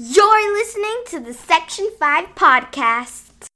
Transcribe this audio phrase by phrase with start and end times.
[0.00, 3.47] You're listening to the Section 5 podcast.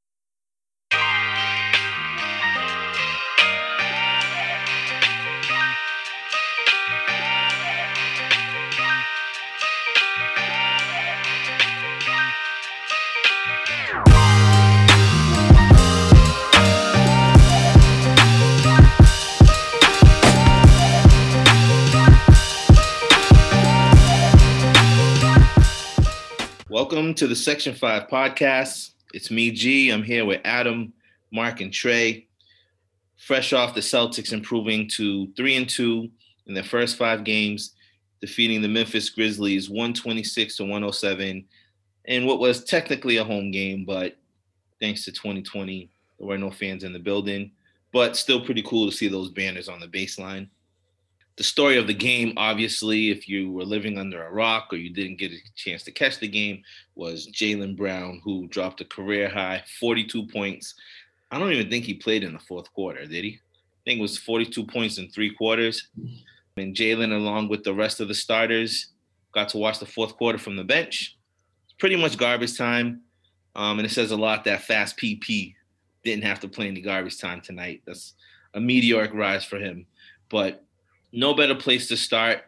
[26.83, 28.95] Welcome to the Section 5 podcast.
[29.15, 29.91] It's me, G.
[29.91, 30.93] I'm here with Adam,
[31.31, 32.27] Mark, and Trey.
[33.17, 36.11] Fresh off the Celtics improving to 3 and 2
[36.47, 37.77] in their first five games,
[38.21, 41.45] defeating the Memphis Grizzlies 126 to 107
[42.07, 44.17] in what was technically a home game, but
[44.81, 45.89] thanks to 2020,
[46.19, 47.53] there were no fans in the building.
[47.93, 50.49] But still pretty cool to see those banners on the baseline
[51.37, 54.91] the story of the game, obviously, if you were living under a rock or you
[54.91, 56.63] didn't get a chance to catch the game,
[56.95, 60.75] was Jaylen Brown, who dropped a career high 42 points.
[61.31, 63.41] I don't even think he played in the fourth quarter, did he?
[63.41, 65.89] I think it was 42 points in three quarters.
[66.57, 68.89] And Jaylen, along with the rest of the starters,
[69.33, 71.17] got to watch the fourth quarter from the bench.
[71.65, 73.01] It's pretty much garbage time.
[73.57, 75.55] Um, and it says a lot that Fast PP
[76.05, 77.83] didn't have to play any garbage time tonight.
[77.87, 78.15] That's
[78.55, 79.87] a meteoric rise for him.
[80.29, 80.65] But
[81.13, 82.43] no better place to start.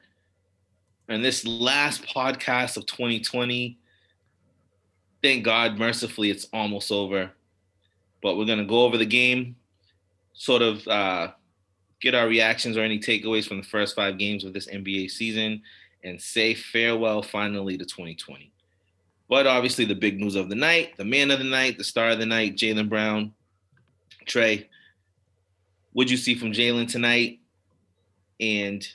[1.09, 3.79] And this last podcast of 2020,
[5.23, 7.31] thank God, mercifully, it's almost over.
[8.23, 9.57] But we're going to go over the game,
[10.33, 11.33] sort of uh,
[12.01, 15.63] get our reactions or any takeaways from the first five games of this NBA season,
[16.03, 18.51] and say farewell finally to 2020.
[19.29, 22.11] But obviously, the big news of the night, the man of the night, the star
[22.11, 23.33] of the night, Jaylen Brown.
[24.27, 24.71] Trey,
[25.93, 27.41] what'd you see from Jaylen tonight?
[28.41, 28.87] And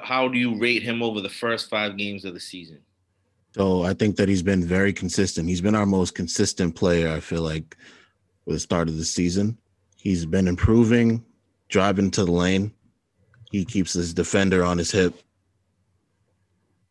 [0.00, 2.80] how do you rate him over the first five games of the season?
[3.54, 5.48] So I think that he's been very consistent.
[5.48, 7.76] He's been our most consistent player, I feel like,
[8.44, 9.58] with the start of the season.
[9.96, 11.24] He's been improving,
[11.68, 12.72] driving to the lane.
[13.50, 15.14] He keeps his defender on his hip.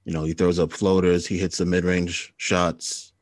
[0.03, 3.13] You know, he throws up floaters, he hits the mid range shots.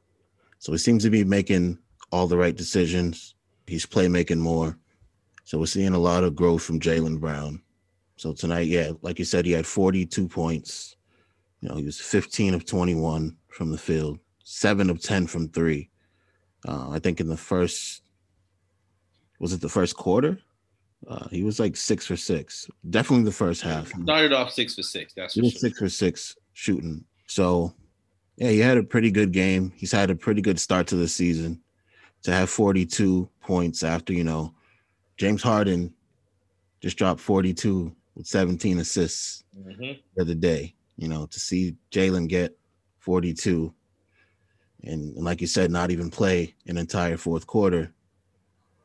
[0.60, 1.78] So he seems to be making
[2.12, 3.36] all the right decisions.
[3.68, 4.78] He's playmaking more.
[5.44, 7.62] So we're seeing a lot of growth from Jaylen Brown.
[8.18, 10.96] So tonight, yeah, like you said, he had 42 points.
[11.62, 15.90] You know, he was 15 of 21 from the field, seven of 10 from three.
[16.68, 18.02] Uh, I think in the first,
[19.40, 20.40] was it the first quarter?
[21.08, 22.68] Uh, he was like six for six.
[22.90, 23.90] Definitely the first half.
[23.90, 25.14] Started off six for six.
[25.16, 25.60] That's he was sure.
[25.60, 27.06] six for six shooting.
[27.28, 27.74] So,
[28.36, 29.72] yeah, he had a pretty good game.
[29.76, 31.62] He's had a pretty good start to the season.
[32.24, 34.56] To have 42 points after you know,
[35.18, 35.94] James Harden
[36.82, 40.00] just dropped 42 with 17 assists mm-hmm.
[40.16, 40.74] the other day.
[40.98, 42.58] You know, to see Jaylen get
[43.00, 43.72] 42
[44.84, 47.94] and, and, like you said, not even play an entire fourth quarter,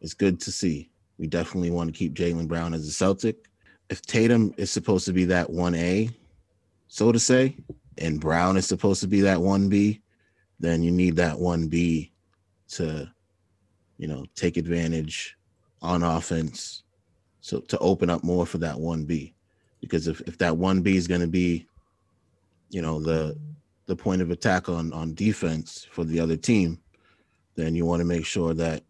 [0.00, 0.90] it's good to see.
[1.18, 3.48] We definitely want to keep Jaylen Brown as a Celtic.
[3.88, 6.14] If Tatum is supposed to be that 1A,
[6.88, 7.56] so to say,
[7.98, 10.00] and Brown is supposed to be that 1B,
[10.60, 12.10] then you need that 1B
[12.70, 13.10] to,
[13.98, 15.36] you know, take advantage
[15.80, 16.81] on offense
[17.42, 19.34] so to open up more for that one B,
[19.80, 21.66] because if, if that one B is going to be,
[22.70, 23.36] you know, the
[23.86, 26.78] the point of attack on on defense for the other team,
[27.56, 28.84] then you want to make sure that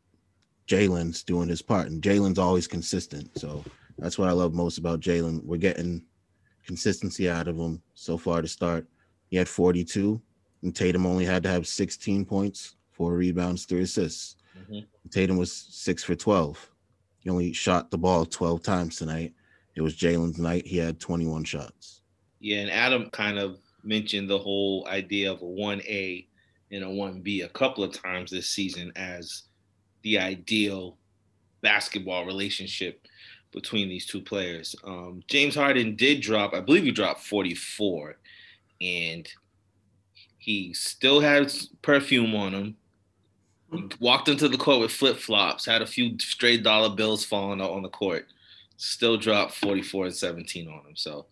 [0.68, 3.36] Jaylen's doing his part, and Jaylen's always consistent.
[3.38, 3.64] So
[3.98, 6.04] that's what I love most about Jaylen We're getting
[6.66, 8.86] consistency out of him so far to start.
[9.30, 10.20] He had 42,
[10.62, 14.36] and Tatum only had to have 16 points, four rebounds, three assists.
[14.58, 14.80] Mm-hmm.
[15.10, 16.70] Tatum was six for 12.
[17.22, 19.32] He only shot the ball 12 times tonight.
[19.74, 20.66] It was Jaylen's night.
[20.66, 22.02] He had 21 shots.
[22.40, 26.26] Yeah, and Adam kind of mentioned the whole idea of a 1A
[26.72, 29.44] and a 1B a couple of times this season as
[30.02, 30.98] the ideal
[31.62, 33.06] basketball relationship
[33.52, 34.74] between these two players.
[34.84, 38.16] Um, James Harden did drop, I believe he dropped 44,
[38.80, 39.28] and
[40.38, 42.76] he still has perfume on him
[44.00, 47.70] walked into the court with flip flops, had a few stray dollar bills falling out
[47.70, 48.26] on the court,
[48.76, 50.96] still dropped 44 and 17 on him.
[50.96, 51.26] So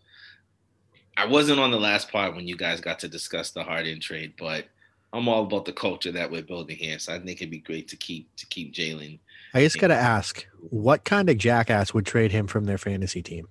[1.16, 4.34] I wasn't on the last part when you guys got to discuss the Harden trade,
[4.38, 4.66] but
[5.12, 6.98] I'm all about the culture that we're building here.
[6.98, 9.18] So I think it'd be great to keep to keep Jaylen.
[9.52, 13.48] I just gotta ask, what kind of jackass would trade him from their fantasy team?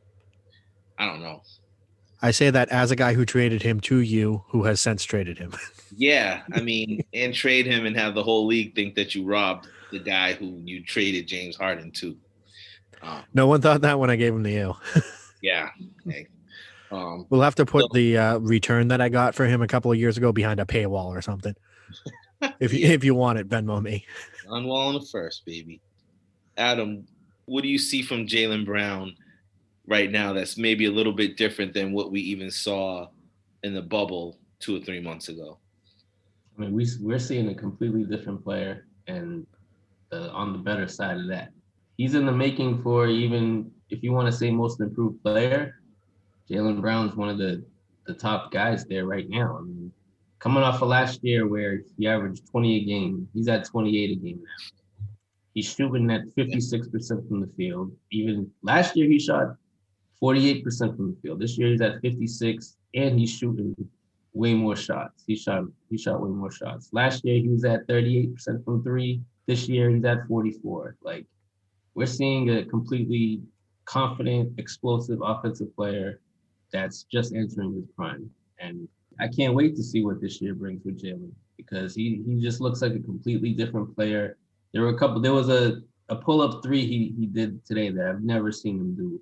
[0.98, 1.44] I don't know.
[2.22, 5.38] I say that as a guy who traded him to you, who has since traded
[5.38, 5.54] him.
[5.96, 9.68] yeah, I mean, and trade him and have the whole league think that you robbed
[9.92, 12.18] the guy who you traded James Harden to.
[13.02, 14.80] Um, no one thought that when I gave him the ale.
[15.42, 15.70] yeah.
[16.92, 19.68] Um, We'll have to put So- the uh, return that I got for him a
[19.68, 21.56] couple of years ago behind a paywall or something.
[22.60, 24.06] if you if you want it, Venmo me.
[24.50, 25.80] Unwell on the first, baby.
[26.58, 27.08] Adam,
[27.46, 29.16] what do you see from Jaylen Brown
[29.90, 33.08] right now that's maybe a little bit different than what we even saw
[33.64, 35.58] in the bubble two or three months ago?
[36.58, 39.46] I mean, we we're seeing a completely different player, and
[40.12, 41.52] uh, on the better side of that,
[41.98, 45.76] he's in the making for even if you want to say most improved player.
[46.50, 47.64] Jaylen Brown's one of the
[48.06, 49.58] the top guys there right now.
[49.60, 49.92] I mean,
[50.40, 54.16] coming off of last year where he averaged 20 a game, he's at 28 a
[54.16, 55.06] game now.
[55.54, 57.92] He's shooting at 56% from the field.
[58.12, 59.56] Even last year, he shot
[60.22, 60.64] 48%
[60.96, 61.40] from the field.
[61.40, 63.76] This year, he's at 56, and he's shooting
[64.34, 65.24] way more shots.
[65.26, 66.90] He shot he shot way more shots.
[66.92, 69.22] Last year he was at 38% from three.
[69.48, 70.98] This year he's at 44.
[71.02, 71.26] Like
[71.96, 73.42] we're seeing a completely
[73.86, 76.22] confident, explosive offensive player
[76.72, 78.30] that's just entering his prime.
[78.60, 78.88] And
[79.20, 82.62] I can't wait to see what this year brings with Jaylen because he he just
[82.62, 84.38] looks like a completely different player.
[84.74, 85.20] There were a couple.
[85.20, 88.80] There was a a pull up three he he did today that I've never seen
[88.80, 89.20] him do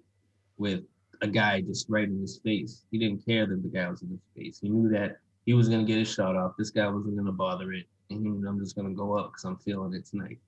[0.58, 0.84] with
[1.22, 2.84] a guy just right in his face.
[2.92, 4.60] He didn't care that the guy was in his face.
[4.62, 6.54] He knew that he was gonna get his shot off.
[6.58, 9.58] This guy wasn't gonna bother it, and he I'm just gonna go up because I'm
[9.58, 10.40] feeling it tonight.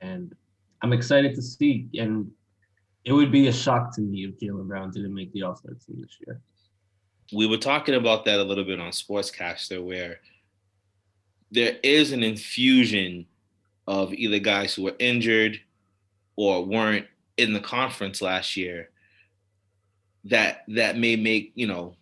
[0.00, 0.34] And
[0.82, 1.88] I'm excited to see.
[1.98, 2.30] And
[3.04, 5.74] it would be a shock to me if Jaylen Brown didn't make the All Star
[5.74, 6.40] team this year.
[7.32, 10.20] we were talking about that a little bit on Sportscaster, where
[11.50, 13.26] there is an infusion
[13.86, 15.60] of either guys who were injured
[16.36, 17.06] or weren't
[17.36, 18.91] in the conference last year
[20.24, 21.96] that that may make you know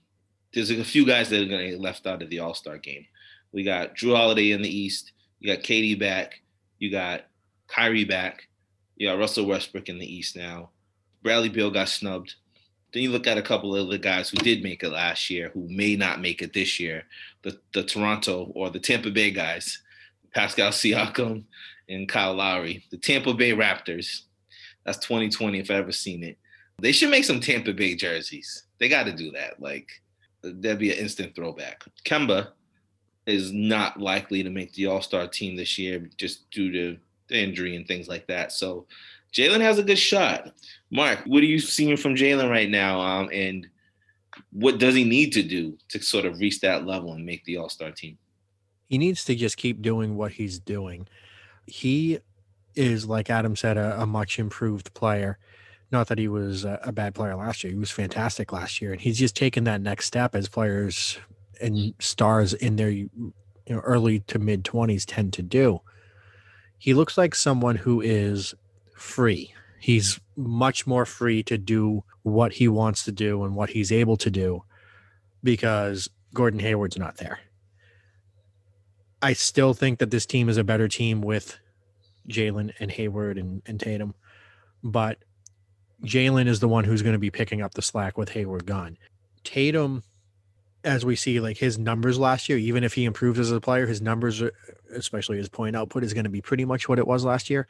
[0.53, 2.79] there's a few guys that are going to get left out of the All Star
[2.79, 3.07] game.
[3.53, 5.13] We got Jrue Holiday in the East.
[5.39, 6.41] You got KD back.
[6.79, 7.27] You got
[7.69, 8.49] Kyrie back.
[8.97, 10.71] You got Russell Westbrook in the East now.
[11.23, 12.35] Bradley Beal got snubbed.
[12.93, 15.51] Then you look at a couple of the guys who did make it last year,
[15.55, 17.05] who may not make it this year.
[17.43, 19.81] The the Toronto or the Tampa Bay guys,
[20.35, 21.45] Pascal Siakam
[21.89, 22.85] and Kyle Lowry.
[22.91, 24.23] The Tampa Bay Raptors.
[24.85, 26.39] That's 2020 if I ever seen it.
[26.81, 28.65] They should make some Tampa Bay jerseys.
[28.79, 29.61] They got to do that.
[29.61, 29.89] Like
[30.43, 31.85] that'd be an instant throwback.
[32.05, 32.49] Kemba
[33.27, 36.99] is not likely to make the All Star team this year just due to
[37.29, 38.53] the injury and things like that.
[38.53, 38.87] So
[39.33, 40.53] Jaylen has a good shot.
[40.91, 43.01] Mark, what are you seeing from Jaylen right now?
[43.01, 43.67] Um, and
[44.53, 47.57] what does he need to do to sort of reach that level and make the
[47.57, 48.19] All Star team?
[48.87, 51.07] He needs to just keep doing what he's doing.
[51.67, 52.19] He
[52.75, 55.39] is, like Adam said, a, a much improved player.
[55.93, 57.73] Not that he was a, bad player last year.
[57.73, 58.93] He was fantastic last year.
[58.93, 61.19] And he's just taken that next step as players
[61.61, 63.11] and stars in their you
[63.69, 65.81] know, early to mid 20s tend to do.
[66.79, 68.55] He looks like someone who is
[68.97, 69.53] free.
[69.81, 74.17] He's much more free to do what he wants to do and what he's able
[74.19, 74.65] to do
[75.43, 77.41] because Gordon Hayward's not there.
[79.23, 81.59] I still think that this team is a better team with
[82.29, 84.15] Jaylen and Hayward and, and Tatum,
[84.83, 85.19] but
[86.05, 88.97] Jaylen is the one who's going to be picking up the slack with Hayward gone.
[89.45, 90.03] Tatum,
[90.85, 93.87] as we see, like his numbers last year, even if he improves as a player,
[93.87, 94.43] his numbers,
[94.95, 97.67] especially his point output, is going to be pretty much what it was last year.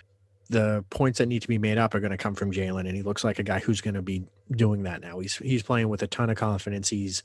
[0.49, 2.97] The points that need to be made up are going to come from Jaylen, and
[2.97, 5.21] he looks like a guy who's going to be doing that now.
[5.21, 6.89] He's he's playing with a ton of confidence.
[6.89, 7.23] He's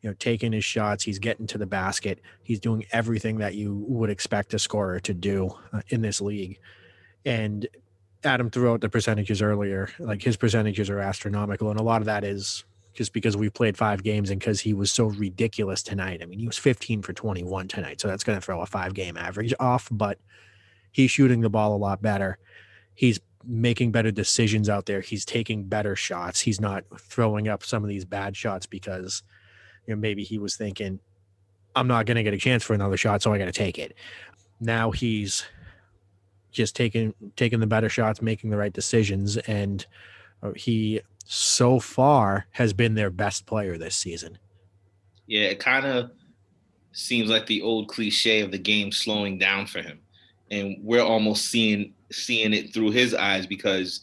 [0.00, 1.02] you know taking his shots.
[1.02, 2.20] He's getting to the basket.
[2.44, 6.60] He's doing everything that you would expect a scorer to do uh, in this league.
[7.24, 7.66] And
[8.24, 9.88] Adam threw out the percentages earlier.
[9.98, 13.76] Like his percentages are astronomical, and a lot of that is just because we played
[13.76, 16.20] five games and because he was so ridiculous tonight.
[16.20, 18.94] I mean, he was 15 for 21 tonight, so that's going to throw a five
[18.94, 19.88] game average off.
[19.90, 20.18] But
[20.90, 22.38] he's shooting the ball a lot better.
[22.94, 25.00] He's making better decisions out there.
[25.00, 26.40] He's taking better shots.
[26.40, 29.22] He's not throwing up some of these bad shots because
[29.86, 30.98] you know maybe he was thinking,
[31.76, 33.78] I'm not going to get a chance for another shot, so I got to take
[33.78, 33.94] it.
[34.60, 35.44] Now he's
[36.58, 39.86] just taking taking the better shots, making the right decisions, and
[40.42, 44.36] uh, he so far has been their best player this season.
[45.26, 46.10] Yeah, it kind of
[46.92, 50.00] seems like the old cliche of the game slowing down for him,
[50.50, 54.00] and we're almost seeing seeing it through his eyes because,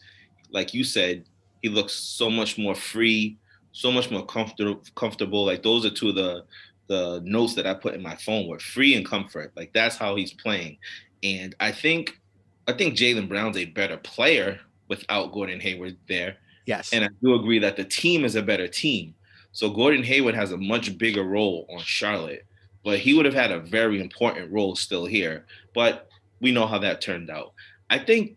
[0.49, 1.25] like you said,
[1.61, 3.37] he looks so much more free,
[3.73, 4.81] so much more comfortable.
[4.95, 5.45] Comfortable.
[5.45, 6.45] Like those are two of the
[6.87, 9.51] the notes that I put in my phone were free and comfort.
[9.57, 10.77] Like that's how he's playing,
[11.21, 12.17] and I think
[12.67, 16.37] I think Jaylen Brown's a better player without Gordon Hayward there.
[16.65, 16.93] Yes.
[16.93, 19.13] And I do agree that the team is a better team.
[19.51, 22.45] So Gordon Hayward has a much bigger role on Charlotte,
[22.83, 25.45] but he would have had a very important role still here.
[25.73, 26.09] But
[26.41, 27.53] we know how that turned out.
[27.89, 28.35] I think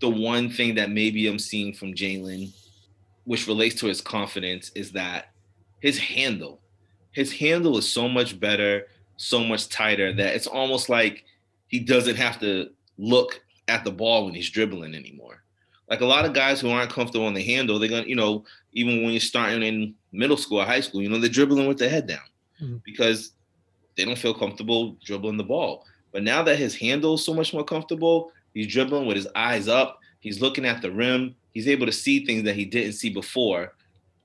[0.00, 2.52] the one thing that maybe I'm seeing from Jaylen,
[3.24, 5.30] which relates to his confidence, is that
[5.80, 6.60] his handle.
[7.12, 8.86] His handle is so much better,
[9.16, 11.24] so much tighter that it's almost like
[11.68, 15.42] he doesn't have to look at the ball when he's dribbling anymore.
[15.88, 18.44] Like a lot of guys who aren't comfortable on the handle, they're gonna, you know,
[18.72, 21.78] even when you're starting in middle school or high school, you know, they're dribbling with
[21.78, 22.28] their head down
[22.60, 22.82] Mhm.
[22.84, 23.32] because
[23.96, 25.84] they don't feel comfortable dribbling the ball.
[26.12, 29.68] But now that his handle is so much more comfortable, he's dribbling with his eyes
[29.68, 33.10] up, he's looking at the rim, he's able to see things that he didn't see
[33.10, 33.74] before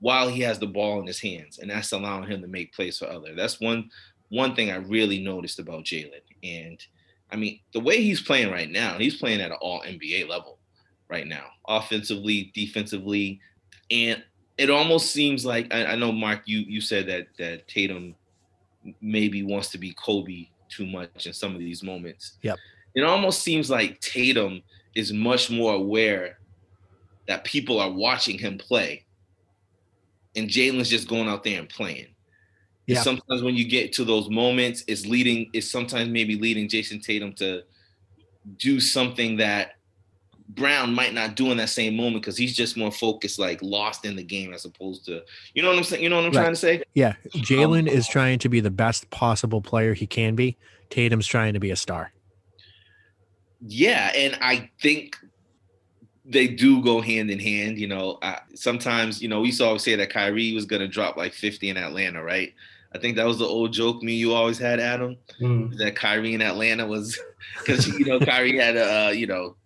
[0.00, 1.58] while he has the ball in his hands.
[1.58, 3.36] And that's allowing him to make plays for others.
[3.36, 3.90] That's one
[4.28, 6.20] one thing I really noticed about Jaylen.
[6.42, 6.84] And
[7.30, 10.58] I mean, the way he's playing right now, he's playing at an all NBA level
[11.08, 13.40] right now, offensively, defensively.
[13.90, 14.22] And
[14.58, 18.14] it almost seems like I, I know Mark, you you said that that Tatum
[19.00, 22.38] maybe wants to be Kobe too much in some of these moments.
[22.42, 22.58] Yep.
[22.94, 24.62] It almost seems like Tatum
[24.94, 26.38] is much more aware
[27.28, 29.04] that people are watching him play.
[30.34, 32.08] And Jaylen's just going out there and playing.
[32.86, 33.02] Yeah.
[33.02, 37.32] Sometimes when you get to those moments, it's leading, it's sometimes maybe leading Jayson Tatum
[37.34, 37.62] to
[38.58, 39.72] do something that
[40.50, 44.04] Brown might not do in that same moment because he's just more focused, like lost
[44.04, 45.22] in the game as opposed to,
[45.54, 46.02] you know what I'm saying?
[46.04, 46.42] You know what I'm Right.
[46.42, 46.82] trying to say?
[46.94, 50.56] Yeah, Jaylen is trying to be the best possible player he can be.
[50.88, 52.12] Tatum's trying to be a star.
[53.66, 55.16] Yeah, and I think
[56.24, 57.78] they do go hand in hand.
[57.78, 60.80] You know, uh, sometimes you know we used to always say that Kyrie was going
[60.80, 62.54] to drop like 50 in Atlanta, right?
[62.94, 65.76] I think that was the old joke me you always had, Adam, Mm.
[65.78, 67.18] that Kyrie in Atlanta was
[67.58, 69.56] because you know Kyrie had a uh, you know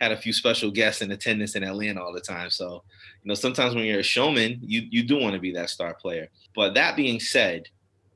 [0.00, 2.50] had a few special guests in attendance in Atlanta all the time.
[2.50, 2.82] So
[3.22, 5.94] you know sometimes when you're a showman, you you do want to be that star
[5.94, 6.28] player.
[6.56, 7.68] But that being said,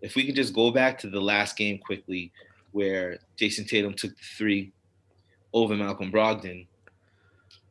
[0.03, 2.33] if we could just go back to the last game quickly,
[2.73, 4.73] where Jayson Tatum took the three
[5.53, 6.67] over Malcolm Brogdon.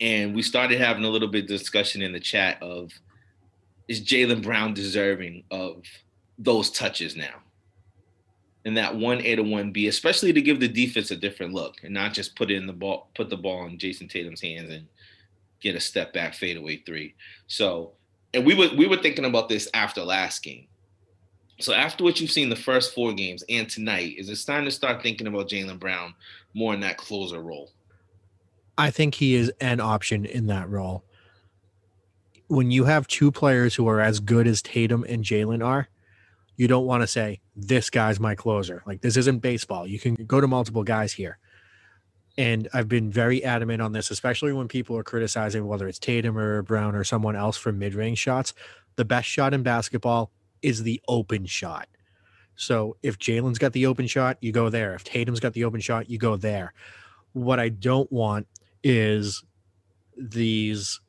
[0.01, 2.91] And we started having a little bit of discussion in the chat of
[3.87, 5.83] is Jaylen Brown deserving of
[6.37, 7.41] those touches now?
[8.65, 11.83] And that one A to one B, especially to give the defense a different look
[11.83, 14.87] and not just put in the ball, put the ball in Jayson Tatum's hands and
[15.59, 17.13] get a step back fadeaway three.
[17.47, 17.91] So,
[18.33, 20.67] and we were we were thinking about this after last game.
[21.59, 24.71] So after what you've seen the first four games and tonight, is it time to
[24.71, 26.13] start thinking about Jaylen Brown
[26.53, 27.71] more in that closer role?
[28.77, 31.03] I think he is an option in that role.
[32.47, 35.87] When you have two players who are as good as Tatum and Jaylen are,
[36.55, 38.83] you don't want to say, this guy's my closer.
[38.85, 39.87] Like, this isn't baseball.
[39.87, 41.37] You can go to multiple guys here.
[42.37, 46.37] And I've been very adamant on this, especially when people are criticizing whether it's Tatum
[46.37, 48.53] or Brown or someone else for mid range shots.
[48.97, 50.31] The best shot in basketball
[50.61, 51.87] is the open shot.
[52.55, 54.93] So if Jaylen's got the open shot, you go there.
[54.93, 56.73] If Tatum's got the open shot, you go there.
[57.33, 58.47] What I don't want
[58.83, 59.43] is
[60.17, 61.01] these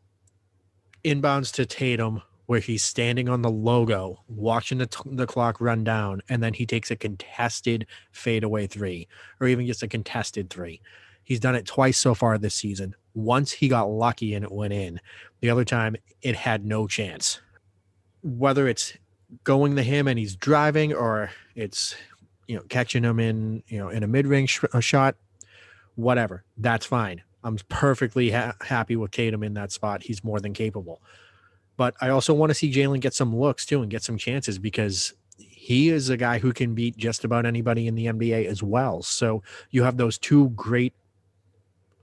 [1.04, 5.84] inbounds to Tatum where he's standing on the logo, watching the, t- the clock run
[5.84, 9.08] down, and then he takes a contested fadeaway three
[9.40, 10.80] or even just a contested three.
[11.24, 12.94] He's done it twice so far this season.
[13.14, 15.00] Once he got lucky and it went in,
[15.40, 17.40] the other time it had no chance.
[18.22, 18.96] Whether it's
[19.44, 21.96] going to him and he's driving or it's
[22.46, 25.16] you know catching him in you know in a mid-range sh- shot
[25.96, 30.52] whatever that's fine i'm perfectly ha- happy with Tatum in that spot he's more than
[30.52, 31.02] capable
[31.76, 34.58] but i also want to see Jaylen get some looks too and get some chances
[34.58, 35.14] because
[35.66, 39.02] he is a guy who can beat just about anybody in the nba as well.
[39.02, 40.94] So you have those two great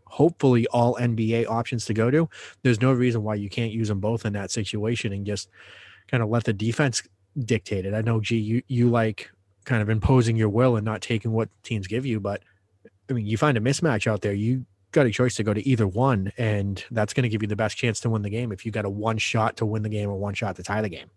[0.06, 2.30] hopefully all nba options to go to.
[2.62, 5.50] There's no reason why you can't use them both in that situation and just
[6.08, 7.04] kind of let the defense
[7.46, 7.94] dictate it.
[7.94, 9.32] I know, G, you you like
[9.64, 12.42] kind of imposing your will and not taking what teams give you, but
[13.10, 15.68] I mean, you find a mismatch out there, you got a choice to go to
[15.68, 18.52] either one, and that's going to give you the best chance to win the game
[18.52, 20.82] if you got a one shot to win the game or one shot to tie
[20.82, 21.08] the game.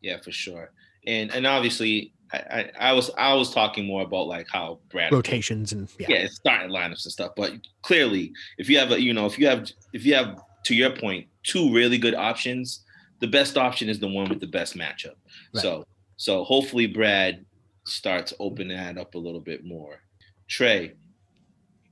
[0.00, 0.72] Yeah, for sure.
[1.06, 5.12] And and obviously, I, I, I was I was talking more about like how Brad
[5.12, 7.32] Rotations and yeah, yeah, starting lineups and stuff.
[7.36, 10.74] But clearly, if you have a you know if you have if you have to
[10.74, 12.84] your point two really good options,
[13.20, 15.16] the best option is the one with the best matchup.
[15.54, 15.62] Right.
[15.62, 15.84] So
[16.16, 17.44] so hopefully Brad
[17.84, 20.00] starts opening that up a little bit more.
[20.48, 20.92] Trey,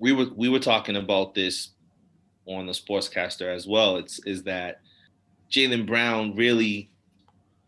[0.01, 1.69] we were we were talking about this
[2.47, 3.97] on the Sportscaster as well.
[3.97, 4.81] It's is that
[5.53, 6.91] Jaylen Brown really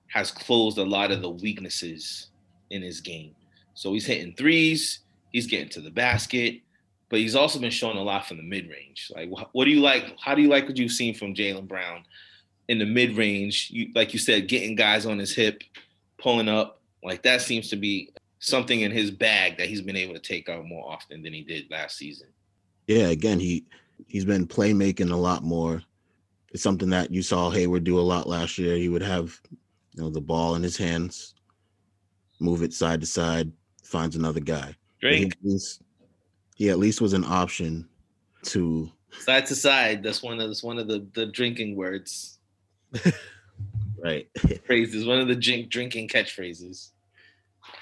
[0.09, 2.29] has closed a lot of the weaknesses
[2.71, 3.35] in his game.
[3.75, 6.61] So he's hitting threes, he's getting to the basket,
[7.09, 9.13] but he's also been showing a lot from the mid range.
[9.15, 10.17] Like, what do you like?
[10.19, 12.05] How do you like what you've seen from Jaylen Brown
[12.69, 13.73] in the mid range?
[13.95, 15.63] Like you said, getting guys on his hip,
[16.19, 16.81] pulling up.
[17.05, 18.11] Like that seems to be
[18.43, 21.43] something in his bag that he's been able to take out more often than he
[21.43, 22.27] did last season.
[22.89, 23.65] Yeah, again, he
[24.09, 25.83] he's been playmaking a lot more.
[26.51, 28.77] It's something that you saw Hayward do a lot last year.
[28.77, 29.41] He would have
[29.95, 31.35] you know, the ball in his hands,
[32.41, 33.51] move it side to side,
[33.85, 34.75] finds another guy.
[35.01, 35.83] But He Drink at, least,
[36.57, 37.89] he at least was an option
[38.45, 40.03] to side to side.
[40.03, 42.41] That's one of that's one of the the drinking words
[44.05, 44.29] right.
[44.67, 45.07] phrases.
[45.07, 46.91] One of the drink drinking catchphrases.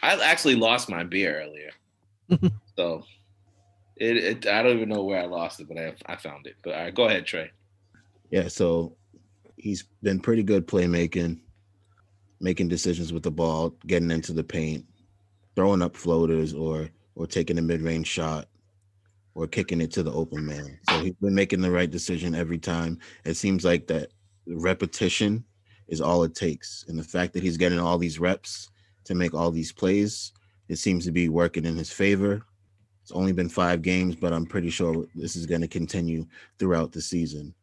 [0.02, 1.70] I actually lost my beer earlier,
[2.76, 3.04] so
[3.96, 4.46] it, it.
[4.46, 6.56] I don't even know where I lost it, but I I found it.
[6.62, 7.50] But all right, go ahead, Trey.
[8.30, 8.96] yeah, so
[9.56, 11.38] he's been pretty good playmaking,
[12.40, 14.84] making decisions with the ball, getting into the paint,
[15.54, 18.46] throwing up floaters or or taking a mid-range shot
[19.34, 20.78] or kicking it to the open man.
[20.88, 22.99] So he's been making the right decision every time.
[23.25, 24.10] It seems like that
[24.46, 25.44] repetition
[25.88, 26.84] is all it takes.
[26.88, 28.70] And the fact that he's getting all these reps
[29.04, 30.33] to make all these plays,
[30.69, 32.42] it seems to be working in his favor.
[33.02, 36.26] It's only been five games, but I'm pretty sure this is going to continue
[36.59, 37.54] throughout the season.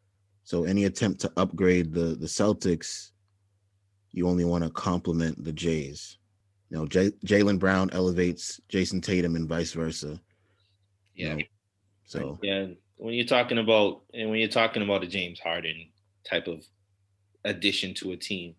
[0.43, 3.11] So any attempt to upgrade the the Celtics,
[4.11, 6.17] you only want to compliment the Jays.
[6.69, 10.19] You know, J- Jaylen Brown elevates Jayson Tatum and vice versa.
[11.15, 11.41] you Yeah, know.
[12.05, 12.67] So yeah.
[12.97, 15.89] When you're talking about and when you're talking about a James Harden
[16.23, 16.65] type of
[17.45, 18.55] addition to a team,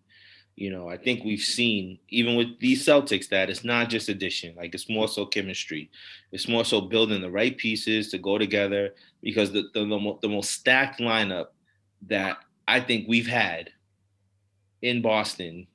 [0.59, 4.55] you know, I think we've seen even with these Celtics that it's not just addition,
[4.57, 5.89] like it's more so chemistry.
[6.33, 10.27] It's more so building the right pieces to go together because the the, the, the
[10.27, 11.47] most stacked lineup
[12.07, 13.69] that I think we've had
[14.81, 15.67] in Boston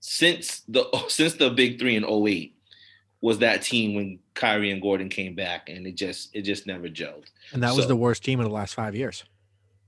[0.00, 2.56] since the since the big 3 in 08
[3.20, 6.88] was that team when Kyrie and Gordon came back and it just it just never
[6.88, 7.26] gelled.
[7.52, 9.22] And that was the worst team in the last five years.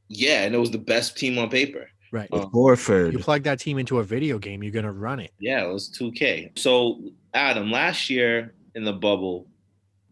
[0.06, 1.88] Yeah, and it was the best team on paper.
[2.14, 2.30] Right.
[2.30, 5.18] with Um, Horford, You plug that team into a video game, you're going to run
[5.18, 5.32] it.
[5.40, 6.56] Yeah, it was 2K.
[6.56, 7.00] So,
[7.34, 9.48] Adam, last year in the bubble,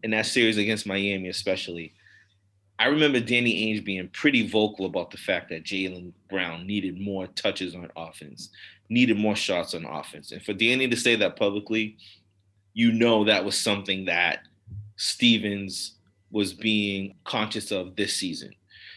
[0.03, 1.93] in that series against Miami, especially,
[2.77, 7.27] I remember Danny Ainge being pretty vocal about the fact that Jaylen Brown needed more
[7.27, 8.49] touches on offense,
[8.89, 10.33] needed more shots on offense.
[10.33, 11.95] And for Danny to say that publicly,
[12.73, 14.39] you know that was something that
[14.97, 15.99] Stevens
[16.31, 18.51] was being conscious of this season.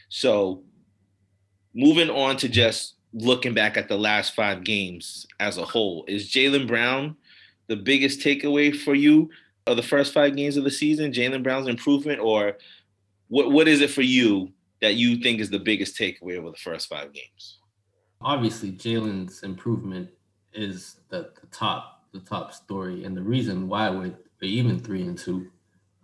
[0.08, 0.64] So,
[1.72, 6.30] moving on to just looking back at the last five games as a whole, is
[6.30, 7.16] Jaylen Brown
[7.66, 9.30] the biggest takeaway for you
[9.66, 11.12] of the first five games of the season?
[11.12, 12.58] Jaylen Brown's improvement, or
[13.28, 13.50] what?
[13.50, 16.88] What is it for you that you think is the biggest takeaway over the first
[16.88, 17.58] five games?
[18.20, 20.08] obviously Jaylen's improvement
[20.52, 25.18] is the, the top the top story and the reason why we're, even three and
[25.18, 25.50] two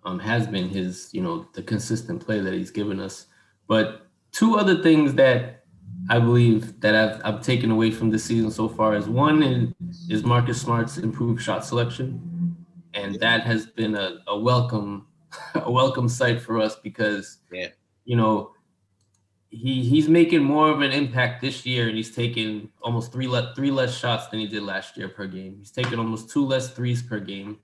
[0.04, 3.26] um, has been his you know the consistent play that he's given us
[3.66, 5.61] but two other things that
[6.10, 10.10] I believe that I've, I've taken away from this season so far is one is,
[10.10, 12.56] is Marcus Smart's improved shot selection
[12.94, 15.06] and that has been a, a welcome
[15.54, 17.68] a welcome sight for us because Yeah.
[18.04, 18.52] you know
[19.48, 23.52] he he's making more of an impact this year, and he's taking almost three le-
[23.54, 25.56] three less shots than he did last year per game.
[25.58, 27.58] He's taking almost two less threes per game,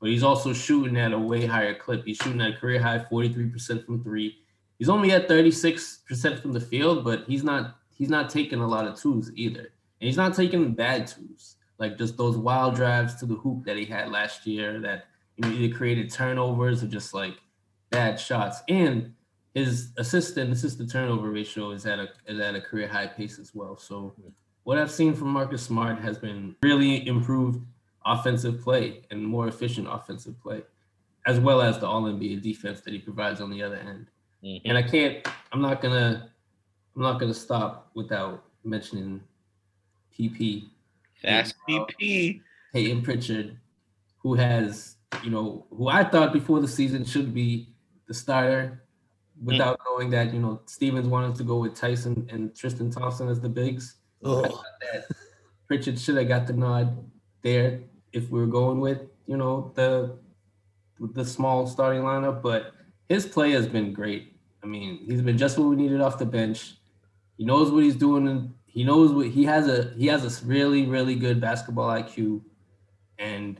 [0.00, 2.04] but he's also shooting at a way higher clip.
[2.04, 4.36] He's shooting at a career high forty three percent from three.
[4.78, 8.58] He's only at thirty six percent from the field, but he's not he's not taking
[8.60, 12.74] a lot of twos either, and he's not taking bad twos like just those wild
[12.76, 16.82] drives to the hoop that he had last year that you know either created turnovers
[16.84, 17.34] or just like
[17.90, 19.12] bad shots and
[19.54, 23.06] his assist and assist to turnover ratio is at a is at a career high
[23.06, 23.76] pace as well.
[23.76, 24.14] So
[24.62, 27.64] what I've seen from Marcus Smart has been really improved
[28.06, 30.62] offensive play and more efficient offensive play,
[31.26, 34.06] as well as the all NBA defense that he provides on the other end.
[34.44, 34.62] Mhm.
[34.66, 36.30] And I can't I'm not gonna
[36.94, 39.22] I'm not gonna stop without mentioning
[40.16, 40.68] PP,
[41.22, 42.42] Fast PP.
[42.72, 43.56] Payton Pritchard,
[44.18, 47.68] who has, you know, who I thought before the season should be
[48.06, 48.84] the starter
[49.42, 49.84] without mm.
[49.86, 53.48] knowing that, you know, Stevens wanted to go with Tyson and Tristan Thompson as the
[53.48, 53.96] bigs.
[54.24, 55.04] I thought that
[55.66, 57.10] Pritchard should have got the nod
[57.42, 57.80] there
[58.12, 60.18] if we were going with, you know, the
[61.14, 62.74] the small starting lineup, but
[63.08, 64.36] his play has been great.
[64.62, 66.74] I mean, he's been just what we needed off the bench.
[67.40, 70.44] He knows what he's doing and he knows what he has a he has a
[70.44, 72.42] really really good basketball IQ
[73.18, 73.58] and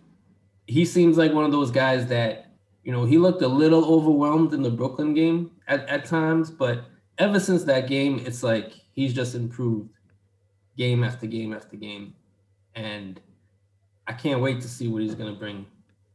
[0.67, 2.53] he seems like one of those guys that
[2.85, 6.85] you know he looked a little overwhelmed in the Brooklyn game at, at times but
[7.17, 9.89] ever since that game it's like he's just improved
[10.77, 12.13] game after game after game
[12.75, 13.19] and
[14.07, 15.65] I can't wait to see what he's going to bring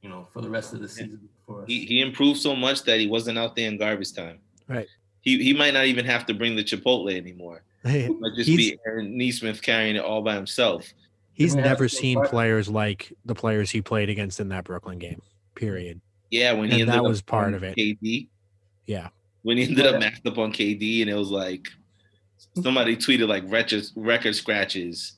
[0.04, 1.66] you know for the rest of the season for us.
[1.68, 4.38] He he improved so much that he wasn't out there in garbage time.
[4.68, 4.88] Right.
[5.26, 7.64] He he might not even have to bring the Chipotle anymore.
[7.86, 10.92] Hey, It might just he's be Aaron Nesmith carrying it all by himself.
[11.34, 15.22] he's never seen far- players like the players he played against in that Brooklyn game.
[15.54, 16.02] Period.
[16.32, 17.76] Yeah, when he And ended that up was part of it.
[17.78, 18.28] KD.
[18.88, 19.10] Yeah.
[19.44, 20.00] When he ended up Yeah.
[20.00, 21.68] matched up on KD, and it was like
[22.64, 25.15] somebody tweeted like record record scratches.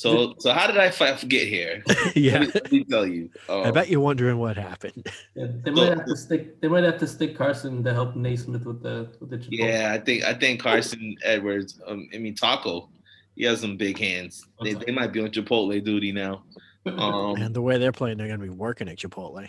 [0.00, 0.88] So so how did I
[1.26, 1.82] get here?
[2.16, 2.38] yeah.
[2.38, 3.28] Let me, let me tell you.
[3.50, 5.06] I Um, bet you're wondering what happened.
[5.34, 6.58] Yeah, they might have to stick.
[6.62, 9.36] They might have to stick Carson to help Nesmith with the with the.
[9.36, 9.48] Chipotle.
[9.50, 11.78] Yeah, I think I think Carson Edwards.
[11.86, 12.88] Um, I mean Taco.
[13.36, 14.46] He has some big hands.
[14.62, 16.44] They, they might be on Chipotle duty now.
[16.86, 19.46] Um, and the way they're playing, they're going to be working at Chipotle.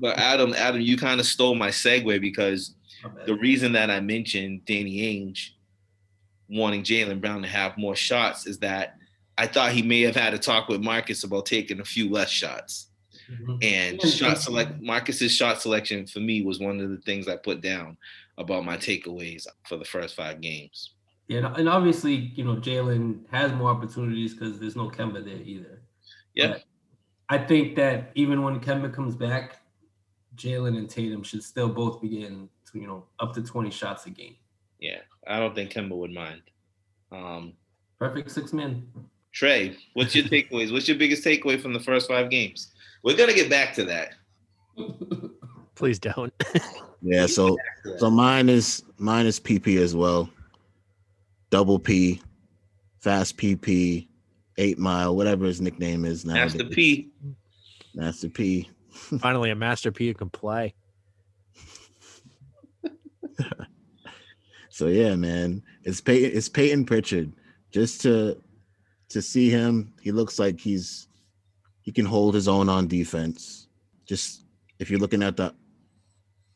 [0.00, 2.74] but Adam, Adam, you kind of stole my segue because
[3.26, 5.50] the reason that I mentioned Danny Ainge
[6.48, 8.96] wanting Jaylen Brown to have more shots is that
[9.36, 12.30] I thought he may have had a talk with Marcus about taking a few less
[12.30, 12.88] shots.
[13.28, 13.64] Mhm.
[13.64, 17.60] And shot select Marcus's shot selection for me was one of the things I put
[17.60, 17.96] down
[18.38, 20.92] about my takeaways for the first five games.
[21.28, 25.40] Yeah, and- and obviously, you know, Jaylen has more opportunities because there's no Kemba there
[25.42, 25.82] either.
[26.34, 26.48] Yeah.
[26.48, 26.64] But
[27.30, 29.62] I think that even when Kemba comes back,
[30.36, 34.04] Jaylen and Tatum should still both be getting, to, you know, up to 20 shots
[34.06, 34.36] a game.
[34.80, 36.42] Yeah, I don't think Kemba would mind.
[37.10, 37.54] Um,
[37.98, 38.86] Perfect six men.
[39.34, 40.72] Trey, what's your takeaways?
[40.72, 42.72] What's your biggest takeaway from the first five games?
[43.02, 44.14] We're gonna get back to that.
[45.74, 46.32] Please don't.
[47.06, 47.58] Yeah, so
[47.98, 50.30] so mine is mine is PP as well.
[51.50, 52.22] Double P,
[53.00, 54.08] fast PP,
[54.56, 56.32] eight mile, whatever his nickname is now.
[56.32, 57.10] Master P.
[57.94, 58.70] Master P.
[59.20, 60.72] Finally, a Master P who can play.
[64.70, 66.36] So yeah, man, it's Payton.
[66.36, 67.32] It's Payton Pritchard.
[67.70, 68.42] Just to
[69.10, 71.08] to see him, he looks like he's
[71.82, 73.68] he can hold his own on defense.
[74.06, 74.44] Just
[74.78, 75.54] if you're looking at the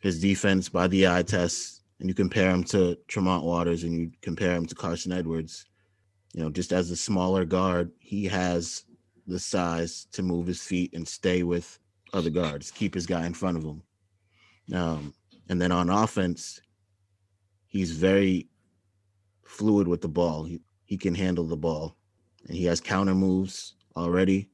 [0.01, 4.11] his defense by the eye test, and you compare him to Tremont Waters, and you
[4.23, 5.67] compare him to Carson Edwards,
[6.33, 8.85] you know, just as a smaller guard, he has
[9.27, 11.79] the size to move his feet and stay with
[12.15, 13.83] other guards, keep his guy in front of him.
[14.75, 15.15] Um,
[15.49, 16.61] and then on offense,
[17.67, 18.49] he's very
[19.45, 20.45] fluid with the ball.
[20.45, 21.98] He, he can handle the ball
[22.49, 24.49] and he has counter moves already.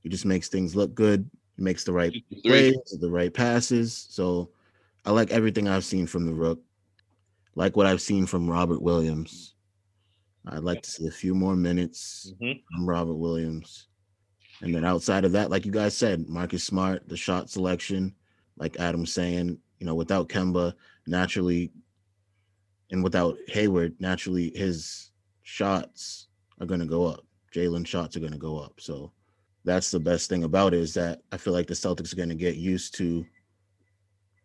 [0.00, 1.28] He just makes things look good.
[1.56, 4.06] He makes the right plays, the right passes.
[4.10, 4.50] So
[5.04, 6.60] I like everything I've seen from the rook.
[7.54, 9.54] Like what I've seen from Robert Williams.
[10.46, 12.62] I'd like to see a few more minutes Mhm.
[12.70, 13.88] from Robert Williams.
[14.60, 18.14] And then outside of that, like you guys said, Marcus Smart, the shot selection,
[18.56, 20.74] like Adam's saying, you know, without Kemba,
[21.06, 21.72] naturally,
[22.90, 25.10] and without Hayward, naturally his
[25.42, 26.28] shots
[26.60, 27.24] are going to go up.
[27.54, 28.74] Jaylen shots are going to go up.
[28.80, 29.12] So
[29.64, 32.28] that's the best thing about it is that I feel like the Celtics are going
[32.28, 33.24] to get used to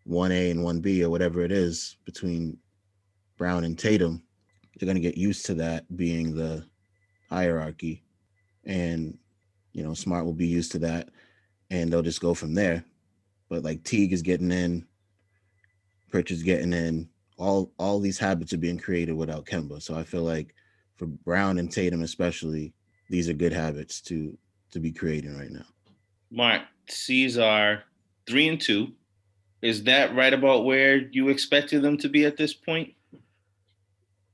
[0.07, 2.57] 1A and 1B or whatever it is between
[3.37, 4.23] Brown and Tatum.
[4.75, 6.65] They're going to get used to that being the
[7.29, 8.03] hierarchy.
[8.65, 9.17] And,
[9.73, 11.09] you know, Smart will be used to that
[11.69, 12.83] and they'll just go from there.
[13.49, 14.85] But like Teague is getting in,
[16.09, 17.09] Pritchard's getting in.
[17.37, 19.81] All all these habits are being created without Kemba.
[19.81, 20.53] So I feel like
[20.99, 22.73] for Brown and Tatum especially,
[23.09, 24.37] these are good habits to
[24.71, 25.65] to be creating right now.
[26.29, 27.83] Mark, Caesar
[28.27, 28.89] three and two.
[29.61, 32.93] Is that right about where you expected them to be at this point?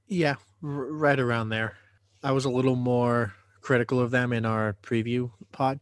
[0.07, 1.77] Yeah, r- right around there.
[2.21, 5.79] I was a little more critical of them in our preview pod.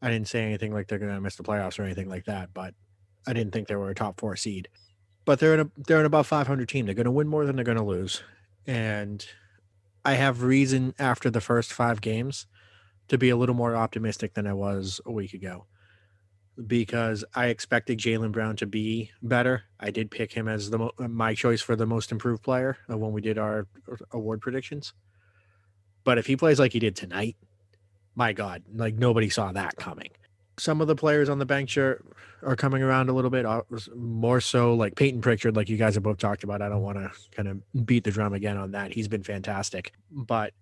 [0.00, 2.54] I didn't say anything like they're going to miss the playoffs or anything like that,
[2.54, 2.74] but
[3.26, 4.68] I didn't think they were a top four seed.
[5.24, 6.86] But they're in a they're an above 500 team.
[6.86, 8.22] They're going to win more than they're going to lose,
[8.66, 9.24] and
[10.04, 12.46] I have reason after the first five games
[13.08, 15.66] to be a little more optimistic than I was a week ago
[16.66, 19.64] because I expected Jaylen Brown to be better.
[19.80, 23.20] I did pick him as the my choice for the most improved player when we
[23.20, 23.66] did our
[24.10, 24.92] award predictions.
[26.04, 27.36] But if he plays like he did tonight,
[28.14, 30.10] my God, like nobody saw that coming.
[30.58, 32.04] Some of the players on the bench are
[32.42, 33.62] are coming around a little bit uh,
[33.94, 36.60] more so like Payton Pritchard, like you guys have both talked about.
[36.60, 38.92] I don't want to kind of beat the drum again on that.
[38.92, 40.52] He's been fantastic, but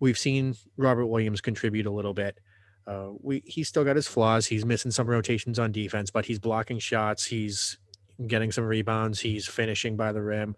[0.00, 2.38] we've seen Robert Williams contribute a little bit.
[2.86, 4.46] Uh, we he's still got his flaws.
[4.46, 7.24] He's missing some rotations on defense, but he's blocking shots.
[7.24, 7.78] He's
[8.26, 9.20] getting some rebounds.
[9.20, 10.56] He's finishing by the rim.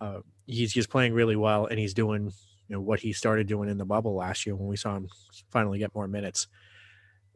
[0.00, 2.32] Uh, he's just playing really well, and he's doing
[2.68, 5.08] you know what he started doing in the bubble last year when we saw him
[5.50, 6.46] finally get more minutes.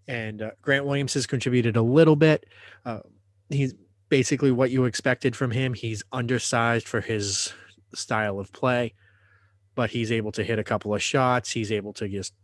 [0.08, 2.46] And uh, Grant Williams has contributed a little bit.
[2.84, 3.00] Uh,
[3.48, 3.74] he's
[4.08, 5.74] basically what you expected from him.
[5.74, 7.52] He's undersized for his
[7.94, 8.94] style of play,
[9.74, 11.50] but he's able to hit a couple of shots.
[11.50, 12.34] He's able to just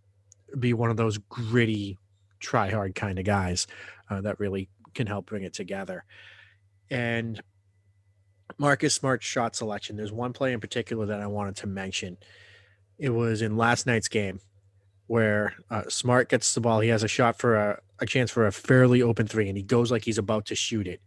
[0.58, 1.98] be one of those gritty,
[2.40, 3.66] try hard kind of guys
[4.10, 6.04] uh, that really can help bring it together.
[6.90, 7.40] And
[8.58, 12.18] Marcus Smart's shot selection, there's one play in particular that I wanted to mention.
[12.98, 14.40] It was in last night's game
[15.12, 16.80] where uh, Smart gets the ball.
[16.80, 19.62] He has a shot for a, a chance for a fairly open three, and he
[19.62, 21.02] goes like he's about to shoot it.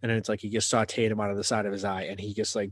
[0.00, 2.02] And then it's like he just sauteed him out of the side of his eye,
[2.02, 2.70] and he just like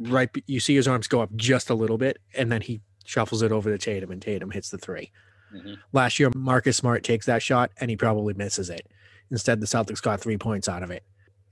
[0.00, 3.42] right, you see his arms go up just a little bit, and then he shuffles
[3.42, 5.12] it over to Tatum, and Tatum hits the 3
[5.54, 5.76] Mhm.
[5.92, 8.88] Last year, Marcus Smart takes that shot and he probably misses it.
[9.30, 11.04] Instead, the Celtics got three points out of it.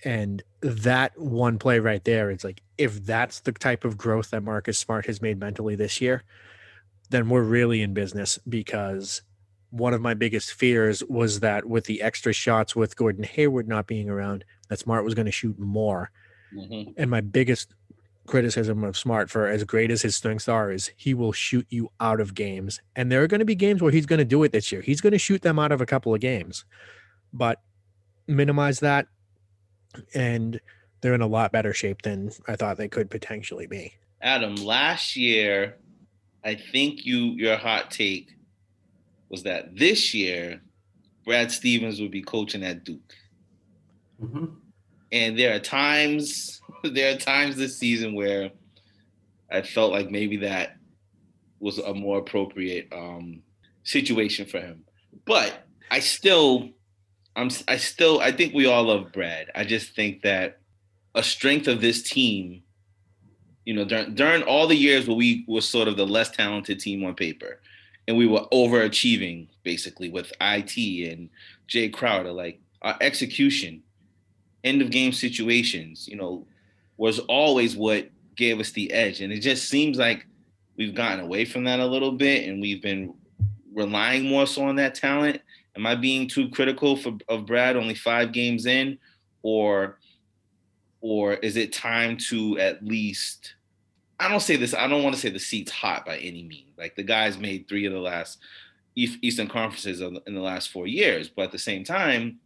[0.04, 4.42] And that one play right there, it's like if that's the type of growth that
[4.42, 6.24] Marcus Smart has made mentally this year,
[7.10, 9.22] then we're really in business because
[9.70, 13.86] one of my biggest fears was that with the extra shots with Gordon Hayward not
[13.86, 16.10] being around, that Smart was going to shoot more.
[16.52, 16.94] Mhm.
[16.96, 17.74] And my biggest
[18.26, 21.90] criticism of Smart for as great as his strengths are is he will shoot you
[22.00, 22.80] out of games.
[22.96, 24.80] And there are going to be games where he's going to do it this year.
[24.80, 26.64] He's going to shoot them out of a couple of games.
[27.32, 27.60] But
[28.26, 29.06] minimize that
[30.14, 30.60] and
[31.00, 33.94] they're in a lot better shape than I thought they could potentially be.
[34.20, 35.76] Adam, last year,
[36.44, 38.30] I think you your hot take
[39.28, 40.60] was that this year
[41.24, 43.14] Brad Stevens would be coaching at Duke.
[44.20, 44.46] hmm
[45.12, 48.50] And there are times there are times this season where
[49.50, 50.76] I felt like maybe that
[51.58, 53.42] was a more appropriate um,
[53.82, 54.84] situation for him.
[55.26, 56.70] But I still
[57.36, 59.50] I'm I still I think we all love Brad.
[59.54, 60.58] I just think that
[61.14, 62.62] a strength of this team,
[63.64, 66.80] you know, during during all the years where we were sort of the less talented
[66.80, 67.60] team on paper,
[68.08, 71.28] and we were overachieving basically with IT and
[71.68, 73.82] Jae Crowder, like our execution,
[74.64, 76.46] end of game situations, you know,
[76.96, 79.20] was always what gave us the edge.
[79.20, 80.26] And it just seems like
[80.76, 83.14] we've gotten away from that a little bit and we've been
[83.72, 85.40] relying more so on that talent.
[85.76, 88.98] Am I being too critical for of Brad only five games in?
[89.42, 89.99] Or
[91.00, 93.54] or is it time to at least
[94.20, 96.76] I don't say this, I don't want to say the seat's hot by any means.
[96.76, 98.38] Like the guys made three of the last
[98.94, 102.38] East- Eastern conferences in the last four years, but at the same time,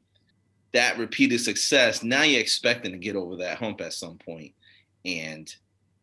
[0.72, 4.52] that repeated success, now you're expecting to get over that hump at some point.
[5.04, 5.52] And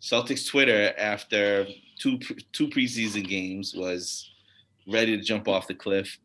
[0.02, 1.68] Celtics Twitter after
[2.00, 2.20] two
[2.52, 4.30] two preseason games was
[4.88, 6.18] ready to jump off the cliff.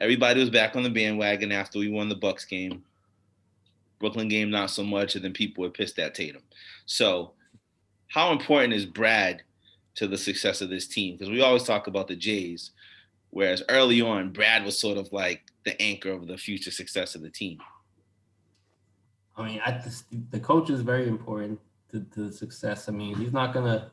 [0.00, 2.82] Everybody was back on the bandwagon after we won the Bucks game.
[3.98, 6.42] Brooklyn game not so much, and then people were pissed at Tatum.
[6.86, 7.32] So,
[8.08, 9.42] how important is Brad
[9.96, 11.16] to the success of this team?
[11.16, 12.72] Because we always talk about the Jays,
[13.30, 17.22] whereas early on, Brad was sort of like the anchor of the future success of
[17.22, 17.58] the team.
[19.36, 21.58] I mean, I just, the coach is very important
[21.90, 22.88] to, to success.
[22.88, 23.90] I mean, he's not gonna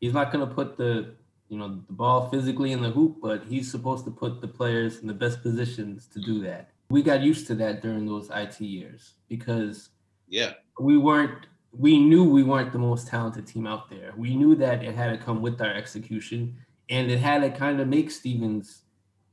[0.00, 1.14] he's not gonna put the
[1.48, 4.98] you know the ball physically in the hoop, but he's supposed to put the players
[4.98, 6.71] in the best positions to do that.
[6.92, 9.88] We got used to that during those IT years because
[10.28, 14.12] Yeah, we weren't we knew we weren't the most talented team out there.
[14.14, 16.54] We knew that it had to come with our execution
[16.90, 18.82] and it had to kind of make Stevens,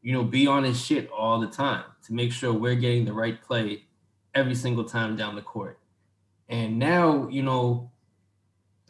[0.01, 3.11] you know, be on his shit all the time to make sure we're getting the
[3.11, 3.83] right play
[4.33, 5.79] every single time down the court.
[6.47, 7.91] And now, you know,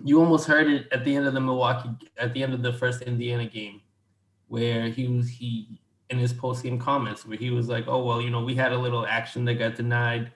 [0.03, 2.73] you almost heard it at the end of the Milwaukee at the end of the
[2.73, 3.81] first Indiana game
[4.47, 5.78] where he was he
[6.09, 8.71] in his post game comments where he was like, "Oh, well, you know, we had
[8.71, 10.31] a little action that got denied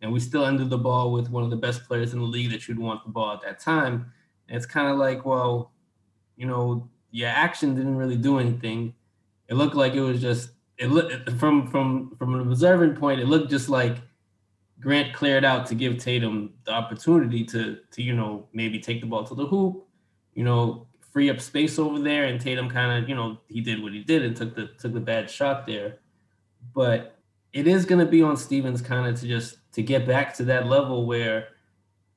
[0.00, 2.50] and we still ended the ball with one of the best players in the league
[2.50, 4.12] that you'd want the ball at that time.
[4.48, 5.72] And it's kind of like, well,
[6.36, 8.94] you know, your action didn't really do anything.
[9.48, 13.26] It looked like it was just it looked from from from an observant point, it
[13.26, 13.96] looked just like
[14.80, 19.06] Grant cleared out to give Tatum the opportunity to to you know maybe take the
[19.06, 19.84] ball to the hoop,
[20.34, 20.86] you know,
[21.18, 24.04] free up space over there, and Tatum kind of you know he did what he
[24.04, 25.98] did and took the took the bad shot there,
[26.72, 27.16] but
[27.52, 30.44] it is going to be on Stevens kind of to just to get back to
[30.44, 31.48] that level where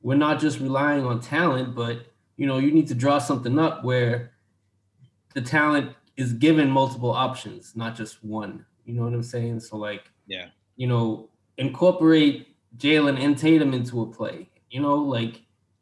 [0.04, 2.06] we're not just relying on talent, but
[2.38, 4.34] you know, you need to draw something up where
[5.34, 8.64] the talent is given multiple options, not just one.
[8.86, 9.62] You know what I'm saying?
[9.62, 10.50] So like, Yeah.
[10.76, 14.48] you know, incorporate Jaylen and Tatum into a play.
[14.70, 15.42] You know, like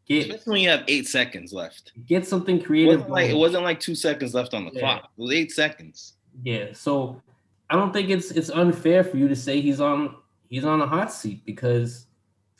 [0.09, 1.91] get especially when you have eight seconds left.
[2.05, 2.95] get something It creative.
[3.01, 4.79] wasn't like it wasn't like two seconds left on the Yeah.
[4.79, 5.11] clock.
[5.17, 6.13] It was eight seconds.
[6.43, 7.21] Yeah, so
[7.69, 10.15] I don't think it's it's unfair for you to say he's on
[10.49, 12.07] he's on a hot seat because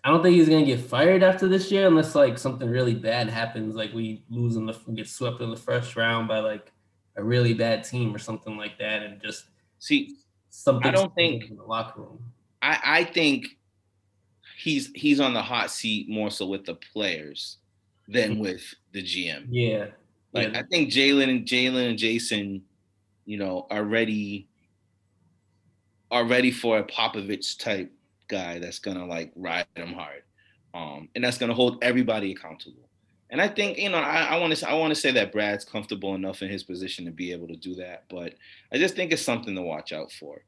[0.03, 3.29] I don't think he's gonna get fired after this year unless like something really bad
[3.29, 6.71] happens, like we lose in the get swept in the first round by like
[7.17, 9.45] a really bad team or something like that, and just
[9.79, 10.15] See,
[10.49, 10.87] something.
[10.87, 12.19] I don't think- in the locker room.
[12.61, 13.57] I, I think
[14.59, 17.57] he's he's on the hot seat more so with the players
[18.07, 19.47] than with the GM.
[19.49, 19.87] Yeah,
[20.33, 22.61] Like yeah, I think Jaylen and Jaylen and Jayson,
[23.25, 24.47] you know, are ready
[26.11, 27.91] are ready for a Popovich type
[28.27, 30.23] guy that's gonna like ride them hard,
[30.73, 32.89] um, and that's gonna hold everybody accountable.
[33.29, 36.15] And I think you know I want to I want to say that Brad's comfortable
[36.15, 38.33] enough in his position to be able to do that, but
[38.73, 40.41] I just think it's something to watch out for.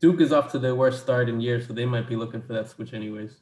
[0.00, 2.52] Duke is off to their worst start in years, so they might be looking for
[2.52, 3.38] that switch anyways.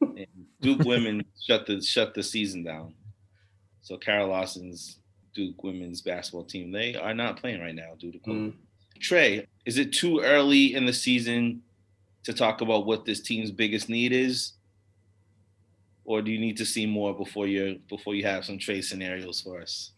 [0.00, 0.26] And
[0.60, 2.94] Duke women shut the shut the season down,
[3.82, 4.98] so Kara Lawson's
[5.34, 6.72] Duke women's basketball team.
[6.72, 8.54] They are not playing right now due to Mm.
[8.98, 11.62] Trey, is it too early in the season
[12.24, 14.52] to talk about what this team's biggest need is?
[16.04, 19.40] Or do you need to see more before you before you have some trade scenarios
[19.40, 19.92] for us?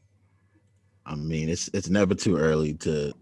[1.06, 3.12] I mean, it's it's never too early to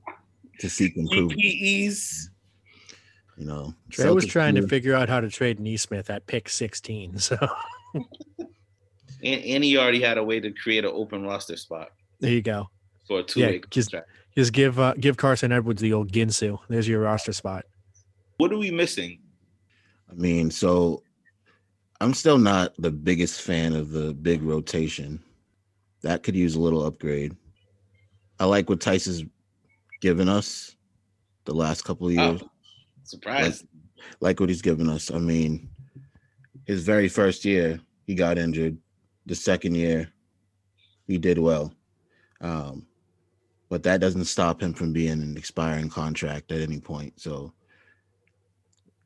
[0.60, 1.40] to seek improvement.
[1.40, 2.28] PPEs.
[3.37, 6.49] You know, Trey was Celtics trying to figure out how to trade Nesmith at pick
[6.49, 7.18] 16.
[7.18, 7.37] So
[7.94, 11.88] And, and he already had a way to create an open roster spot
[12.20, 12.68] there you go.
[13.09, 14.11] for a two-way just- contract.
[14.37, 16.59] Just give uh, give Carson Edwards the old Ginsu.
[16.68, 17.64] There's your roster spot.
[18.37, 19.20] What are we missing?
[20.11, 21.03] I mean, so
[22.03, 25.22] I'm still not the biggest fan of the big rotation.
[26.03, 27.35] That could use a little upgrade.
[28.38, 29.25] I like what Theis has
[30.03, 30.77] given us
[31.46, 32.42] the last couple of years.
[32.42, 32.51] Oh,
[33.06, 33.64] surprise.
[34.20, 35.10] like what he's given us.
[35.10, 35.68] I mean,
[36.66, 38.76] his very first year, he got injured.
[39.26, 40.12] The second year,
[41.06, 41.72] he did well.
[42.40, 42.86] Um,
[43.68, 47.20] but that doesn't stop him from being an expiring contract at any point.
[47.20, 47.52] So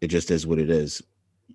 [0.00, 1.02] it just is what it is.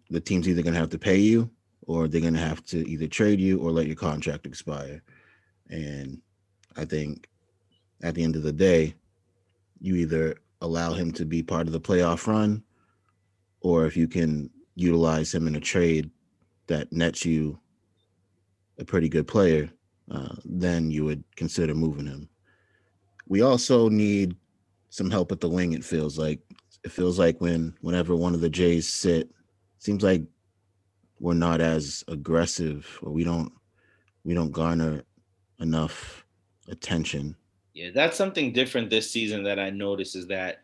[0.09, 1.49] The team's either going to have to pay you
[1.87, 5.03] or they're going to have to either trade you or let your contract expire.
[5.69, 6.21] And
[6.75, 7.27] I think
[8.01, 8.95] at the end of the day,
[9.79, 12.63] you either allow him to be part of the playoff run
[13.61, 16.11] or if you can utilize him in a trade
[16.67, 17.59] that nets you
[18.77, 19.69] a pretty good player,
[20.11, 22.29] uh, then you would consider moving him.
[23.27, 24.35] We also need
[24.89, 25.73] some help at the wing.
[25.73, 26.41] It feels like
[26.83, 29.31] it feels like when whenever one of the Jays sit,
[29.79, 30.23] seems like
[31.19, 33.51] we're not as aggressive or we don't
[34.23, 35.03] we don't garner
[35.59, 36.25] enough
[36.67, 37.35] attention.
[37.75, 40.61] Yeah, that's something different this season that I noticed is that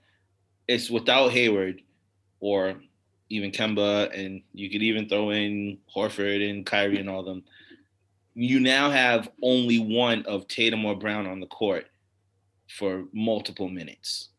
[0.69, 1.81] it's without Hayward
[2.39, 2.81] or
[3.27, 7.43] even Kemba, and you could even throw in Horford and Kyrie and all them.
[8.33, 11.87] You now have only one of Tatum or Brown on the court
[12.69, 14.29] for multiple minutes.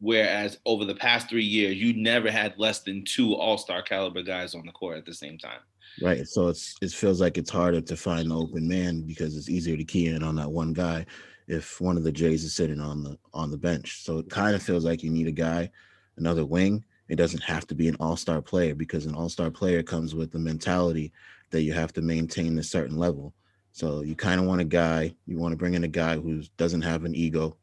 [0.00, 4.22] Whereas over the past three years, you never had less than two All Star caliber
[4.22, 5.60] guys on the court at the same time.
[6.00, 6.26] Right.
[6.26, 9.76] So it's it feels like it's harder to find the open man because it's easier
[9.76, 11.06] to key in on that one guy
[11.48, 14.02] if one of the Jays is sitting on the on the bench.
[14.02, 15.70] So it kind of feels like you need a guy,
[16.18, 16.84] another wing.
[17.08, 20.40] It doesn't have to be an all-star player because an all-star player comes with the
[20.40, 21.12] mentality
[21.50, 23.32] that you have to maintain a certain level.
[23.70, 26.42] So you kind of want a guy, you want to bring in a guy who
[26.56, 27.56] doesn't have an ego,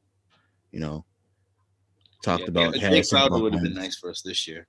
[0.71, 1.05] you know.
[2.23, 4.65] Talked Yeah, about Jae Crowder would have been nice for us this year.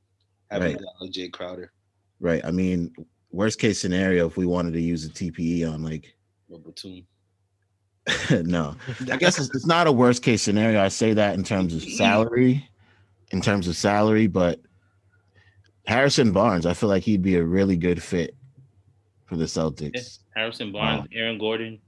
[0.50, 0.76] Having Right.
[0.76, 1.72] a guy like Jae Crowder
[2.20, 2.44] Right.
[2.44, 2.92] I mean,
[3.34, 6.14] worst case scenario, if we wanted to use a TPE on like
[8.30, 8.76] no,
[9.10, 10.80] I guess it's, it's not a worst case scenario.
[10.80, 12.68] I say that in terms of salary,
[13.30, 14.60] in terms of salary, but
[15.86, 18.36] Harrison Barnes, I feel like he'd be a really good fit
[19.24, 20.18] for the Celtics.
[20.36, 21.80] Harrison Barnes, Aaron Gordon.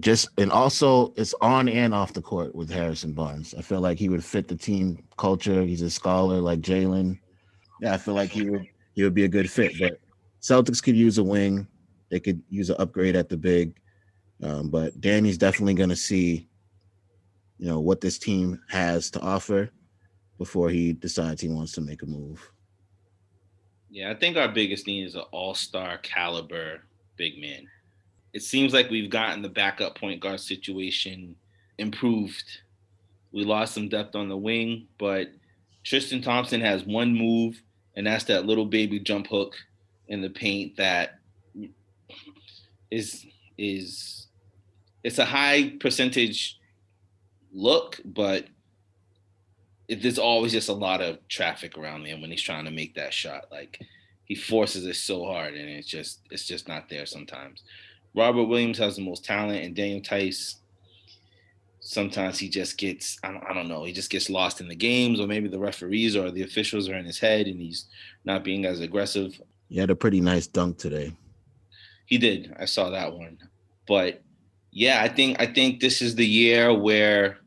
[0.00, 3.52] Just and also it's on and off the court with Harrison Barnes.
[3.58, 5.64] I feel like he would fit the team culture.
[5.64, 7.18] He's a scholar like Jaylen.
[7.80, 9.74] Yeah, I feel like he would he would be a good fit.
[9.78, 10.00] But
[10.42, 11.68] Celtics could use a wing.
[12.08, 13.78] They could use an upgrade at the big.
[14.42, 16.48] Um, but Danny's definitely going to see,
[17.58, 19.70] you know, what this team has to offer
[20.36, 22.50] before he decides he wants to make a move.
[23.88, 26.80] Yeah, I think our biggest need is an all-star caliber
[27.16, 27.68] big man.
[28.32, 31.36] It seems like we've gotten the backup point guard situation
[31.78, 32.62] improved.
[33.30, 35.28] We lost some depth on the wing, but
[35.84, 37.62] Tristan Thompson has one move,
[37.98, 39.56] and that's that little baby jump hook
[40.06, 41.18] in the paint that
[42.92, 43.26] is
[43.58, 44.28] is
[45.02, 46.60] it's a high percentage
[47.52, 48.46] look, but
[49.88, 52.94] it, there's always just a lot of traffic around him when he's trying to make
[52.94, 53.46] that shot.
[53.50, 53.80] Like
[54.26, 57.64] he forces it so hard, and it's just it's just not there sometimes.
[58.14, 60.60] Robert Williams has the most talent, and Daniel Theis.
[61.88, 64.74] Sometimes he just gets I don't, I don't know he just gets lost in the
[64.74, 67.86] games, or maybe the referees or the officials are in his head, and he's
[68.26, 69.40] not being as aggressive.
[69.70, 71.16] He had a pretty nice dunk today.
[72.04, 72.54] He did.
[72.60, 73.38] I saw that one.
[73.86, 74.22] But
[74.70, 77.38] yeah, I think I think this is the year where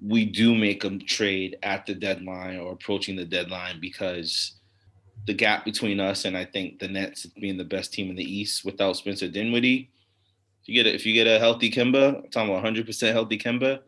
[0.00, 4.52] we do make a trade at the deadline or approaching the deadline because
[5.26, 8.22] the gap between us and I think the Nets being the best team in the
[8.22, 9.90] East without Spencer Dinwiddie.
[10.62, 13.38] If you get a, if you get a healthy Kemba, I'm talking about 100% healthy
[13.38, 13.80] Kemba,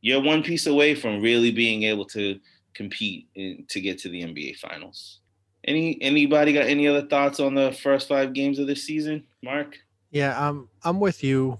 [0.00, 2.38] you're one piece away from really being able to
[2.74, 5.20] compete in, to get to the NBA Finals.
[5.64, 9.78] Any anybody got any other thoughts on the first five games of this season, Mark?
[10.10, 11.58] Yeah, um, I'm with you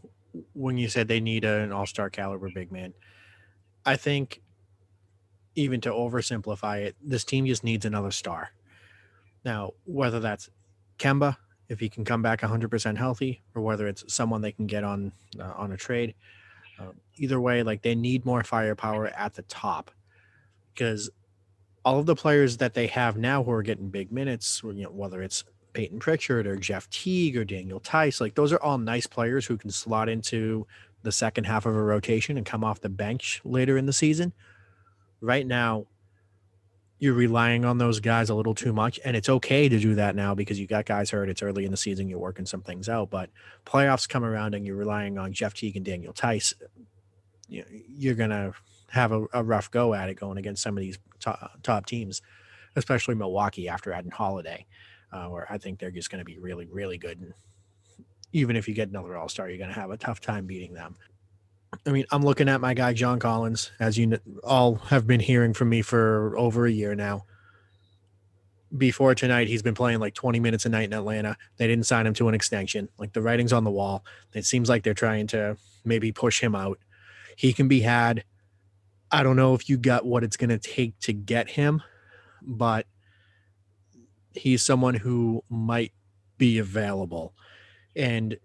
[0.54, 2.92] when you said they need an all-star caliber big man.
[3.86, 4.40] I think
[5.54, 8.50] even to oversimplify it, this team just needs another star.
[9.44, 10.50] Now, whether that's
[10.98, 11.36] Kemba,
[11.68, 15.12] if he can come back 100% healthy, or whether it's someone they can get on
[15.38, 16.14] uh, on a trade.
[16.78, 19.90] Uh, either way, like they need more firepower at the top
[20.74, 21.10] because
[21.84, 24.90] all of the players that they have now who are getting big minutes, you know,
[24.90, 29.06] whether it's Payton Pritchard or Jeff Teague or Daniel Theis like those are all nice
[29.06, 30.66] players who can slot into
[31.02, 34.32] the second half of a rotation and come off the bench later in the season.
[35.20, 35.86] Right now,
[37.02, 40.14] you're relying on those guys a little too much, and it's okay to do that
[40.14, 41.28] now because you got guys hurt.
[41.28, 43.10] It's early in the season, you're working some things out.
[43.10, 43.28] But
[43.66, 46.54] playoffs come around, and you're relying on Jeff Teague and Daniel Theis.
[47.48, 48.52] You're gonna
[48.90, 52.22] have a, a rough go at it going against some of these top, top teams,
[52.76, 54.64] especially Milwaukee after adding Holiday,
[55.10, 57.18] uh, where I think they're just going to be really, really good.
[57.18, 57.32] And
[58.32, 60.74] even if you get another All Star, you're going to have a tough time beating
[60.74, 60.94] them.
[61.86, 65.54] I mean, I'm looking at my guy John Collins, as you all have been hearing
[65.54, 67.24] from me for over a year now.
[68.76, 71.36] Before tonight, he's been playing like 20 minutes a night in Atlanta.
[71.58, 72.88] They didn't sign him to an extension.
[72.98, 74.04] Like the writing's on the wall.
[74.32, 76.78] It seems like they're trying to maybe push him out.
[77.36, 78.24] He can be had
[79.12, 81.82] I don't know if you got what it's going to take to get him,
[82.40, 82.86] but
[84.32, 85.92] he's someone who might
[86.38, 87.34] be available.
[87.94, 88.38] And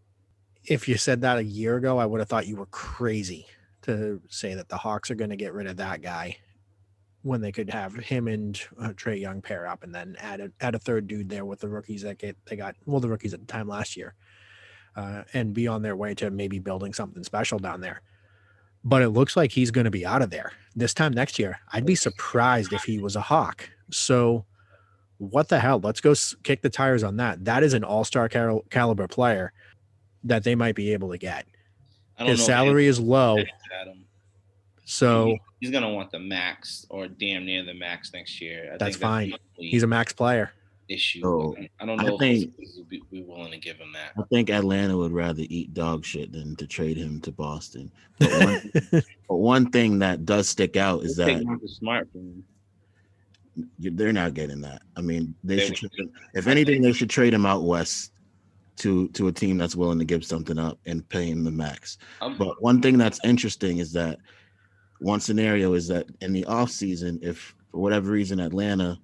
[0.68, 3.48] if you said that a year ago, I would have thought you were crazy
[3.84, 6.38] to say that the Hawks are going to get rid of that guy
[7.24, 10.52] when they could have him and uh, Trae Young pair up and then add a,
[10.62, 13.34] add a third dude there with the rookies that get they got well the rookies
[13.34, 14.14] at the time last year
[14.96, 18.02] uh, and be on their way to maybe building something special down there
[18.88, 21.60] but it looks like he's going to be out of there this time next year.
[21.74, 23.70] I'd be surprised if he was a Hawk.
[23.92, 24.46] So,
[25.18, 25.82] what the hell?
[25.84, 26.14] Let's go
[26.44, 27.44] kick the tires on that.
[27.44, 29.52] That is an all star cal- caliber player
[30.24, 31.46] that they might be able to get.
[32.18, 33.38] His salary is low.
[34.86, 38.72] So he's going to want the max or damn near the max next year.
[38.74, 39.34] I that's fine.
[39.56, 40.52] He's a max player
[40.90, 41.22] issue.
[41.22, 44.14] So, I don't know I think, if be, be willing to give him that.
[44.18, 47.92] I think Atlanta would rather eat dog shit than to trade him to Boston.
[48.20, 48.72] But one,
[49.28, 52.10] but one thing that does stick out is that smart
[53.80, 54.84] they're not getting that.
[54.96, 55.92] I mean, they, they should.
[56.34, 58.12] if anything, they should trade him out west
[58.78, 61.98] to to a team that's willing to give something up and pay him the max.
[62.22, 64.20] Um, but one thing that's interesting is that
[65.00, 69.00] one scenario is that in the off season, if for whatever reason Atlanta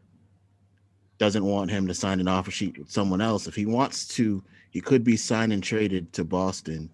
[1.18, 3.48] doesn't want him to sign an offer sheet with someone else.
[3.48, 6.90] If he wants to, he could be signed and traded to Boston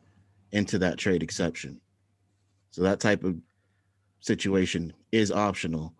[0.52, 1.80] into that trade exception.
[2.72, 3.38] So that type of
[4.20, 5.94] situation is optional.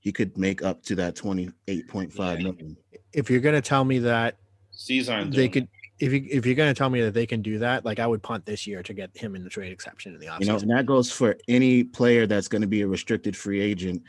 [0.00, 2.76] He could make up to that twenty eight point five million.
[3.12, 4.36] If you're gonna tell me that
[4.70, 5.68] C's aren't they could
[6.04, 8.22] if you if you're gonna tell me that they can do that, like I would
[8.22, 10.40] punt this year to get him in the trade exception in the offseason.
[10.40, 13.60] You know, and that goes for any player that's going to be a restricted free
[13.60, 14.02] agent.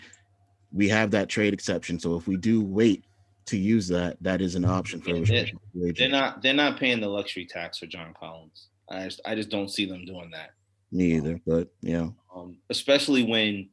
[0.73, 1.99] We have that trade exception.
[1.99, 3.05] So if we do wait
[3.45, 6.99] to use that, that is an option for yeah, they're, they're not they're not paying
[6.99, 8.67] the luxury tax for John Collins.
[8.89, 10.51] I just I just don't see them doing that.
[10.91, 12.09] Me either, but yeah.
[12.35, 13.69] Um, especially when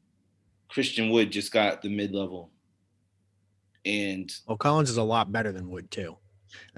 [0.68, 2.50] Christian Wood just got the mid level.
[3.84, 6.16] And well, Collins is a lot better than Wood too.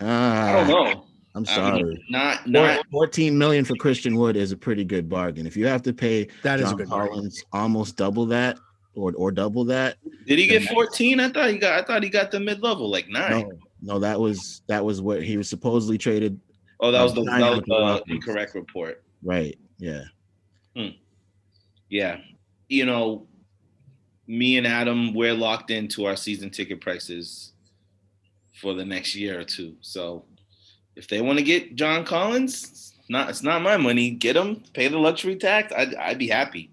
[0.00, 1.03] Uh, I don't know.
[1.34, 1.80] I'm sorry.
[1.80, 5.46] I mean, not not 14 million for Christian Wood is a pretty good bargain.
[5.46, 7.64] If you have to pay that John is a good Collins bargain.
[7.64, 8.56] almost double that,
[8.94, 9.96] or or double that.
[10.26, 11.18] Did he get 14?
[11.18, 13.48] I thought he got I thought he got the mid level like nine.
[13.48, 16.40] No, no, that was that was what he was supposedly traded.
[16.80, 19.02] Oh, that was the, that was the incorrect report.
[19.22, 19.58] Right.
[19.78, 20.04] Yeah.
[20.76, 20.88] Hmm.
[21.88, 22.18] Yeah.
[22.68, 23.26] You know,
[24.26, 27.52] me and Adam, we're locked into our season ticket prices
[28.60, 29.76] for the next year or two.
[29.80, 30.24] So
[30.96, 34.10] if they want to get John Collins, not it's not my money.
[34.10, 35.72] Get him, pay the luxury tax.
[35.72, 36.70] I'd, I'd be happy.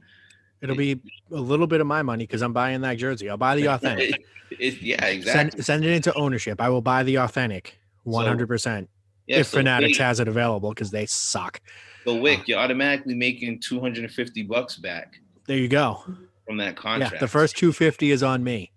[0.61, 0.99] It'll be
[1.32, 3.30] a little bit of my money because I'm buying that jersey.
[3.30, 4.24] I'll buy the authentic.
[4.59, 5.51] yeah, exactly.
[5.51, 6.61] Send, send, it into ownership.
[6.61, 8.59] I will buy the authentic 100%.
[8.59, 8.88] So,
[9.26, 11.61] yeah, if so Fanatics has it available because they suck.
[12.05, 15.19] So Wyc, you're automatically making 250 bucks back.
[15.47, 16.03] There you go.
[16.45, 17.13] From that contract.
[17.13, 18.72] Yeah, the first 250 is on me.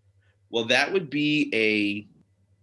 [0.50, 2.06] Well, that would be a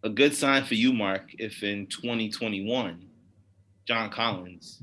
[0.04, 3.06] a good sign for you, Mark, if in 2021
[3.86, 4.82] John Collins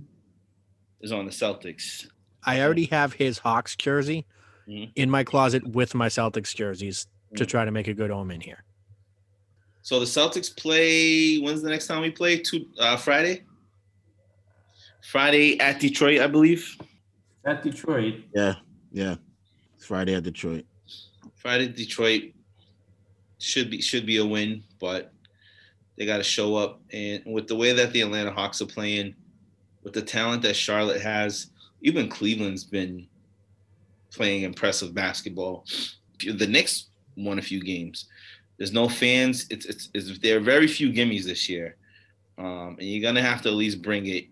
[1.00, 2.06] is on the Celtics.
[2.44, 4.26] I already have his Hawks jersey
[4.68, 4.90] mm-hmm.
[4.94, 7.36] in my closet with my Celtics jerseys mm-hmm.
[7.36, 8.64] to try to make a good omen here.
[9.82, 11.38] So the Celtics play.
[11.38, 12.38] When's the next time we play?
[12.38, 13.44] Two uh, Friday.
[15.10, 16.76] Friday at Detroit, I believe.
[17.46, 18.16] At Detroit.
[18.34, 18.56] Yeah,
[18.92, 19.16] yeah.
[19.78, 20.66] Friday at Detroit.
[21.36, 22.32] Friday Detroit
[23.38, 25.12] should be should be a win, but
[25.96, 26.80] they got to show up.
[26.92, 29.14] And with the way that the Atlanta Hawks are playing,
[29.82, 31.50] with the talent that Charlotte has,
[31.82, 33.06] even Cleveland's been
[34.12, 35.64] playing impressive basketball.
[36.18, 38.06] The Knicks won a few games.
[38.56, 39.46] There's no fans.
[39.50, 41.76] It's it's, it's there are very few gimmies this year,
[42.38, 44.26] um, and you're gonna have to at least bring it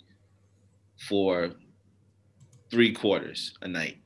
[1.08, 1.50] for
[2.70, 3.98] three quarters a night.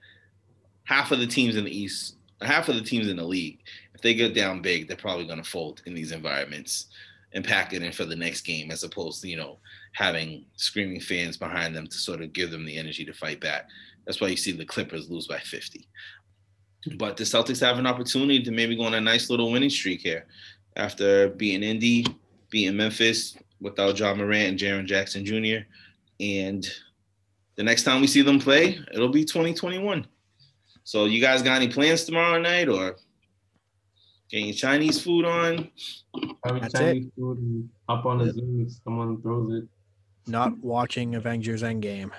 [0.84, 3.60] Half of the teams in the East, half of the teams in the league,
[4.00, 6.86] if they get down big, they're probably gonna fold in these environments
[7.34, 9.58] and pack it in for the next game, as opposed to you know
[9.92, 13.68] having screaming fans behind them to sort of give them the energy to fight back.
[14.06, 15.86] That's why you see the Clippers lose by 50.
[16.96, 20.00] But the Celtics have an opportunity to maybe go on a nice little winning streak
[20.00, 20.26] here
[20.76, 22.06] after beating Indy,
[22.48, 25.66] beating Memphis without Ja Morant and Jaren Jackson Jr.
[26.20, 26.66] And
[27.56, 30.06] the next time we see them play, it'll be 2021.
[30.84, 32.96] So you guys got any plans tomorrow night or
[34.30, 35.70] getting Chinese food on?
[36.42, 39.68] Probably That's Chinese food and hop on the Zoom if someone throws it.
[40.30, 42.10] Not watching Avengers Endgame.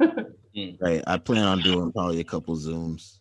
[0.00, 0.70] Hmm.
[0.80, 1.02] Right.
[1.06, 3.18] I plan on doing probably a couple zooms.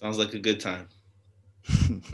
[0.00, 0.88] Sounds like a good time.
[1.88, 1.96] Yeah.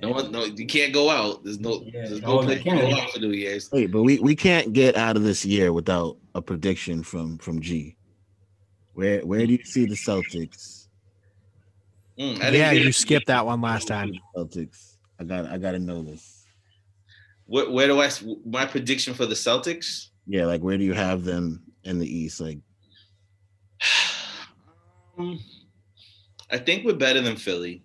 [0.00, 1.44] No one, no, you can't go out.
[1.44, 2.06] There's no, Yeah.
[2.08, 3.70] there's no Oh, place you to go out for New Year's.
[3.70, 7.60] Wait, but we, we can't get out of this year without a prediction from from
[7.60, 7.94] G.
[8.94, 10.75] Where where do you see the Celtics?
[12.18, 12.94] Mm, Yeah, you it.
[12.94, 14.12] skipped that one last time.
[14.36, 14.96] Celtics.
[15.20, 16.44] I got I got to know this.
[17.46, 18.10] Where, where do I?
[18.44, 20.08] My prediction for the Celtics.
[20.26, 22.40] Yeah, like where do you have them in the East?
[22.40, 22.58] Like
[25.18, 25.38] Um,
[26.50, 27.82] I think we're better than Philly.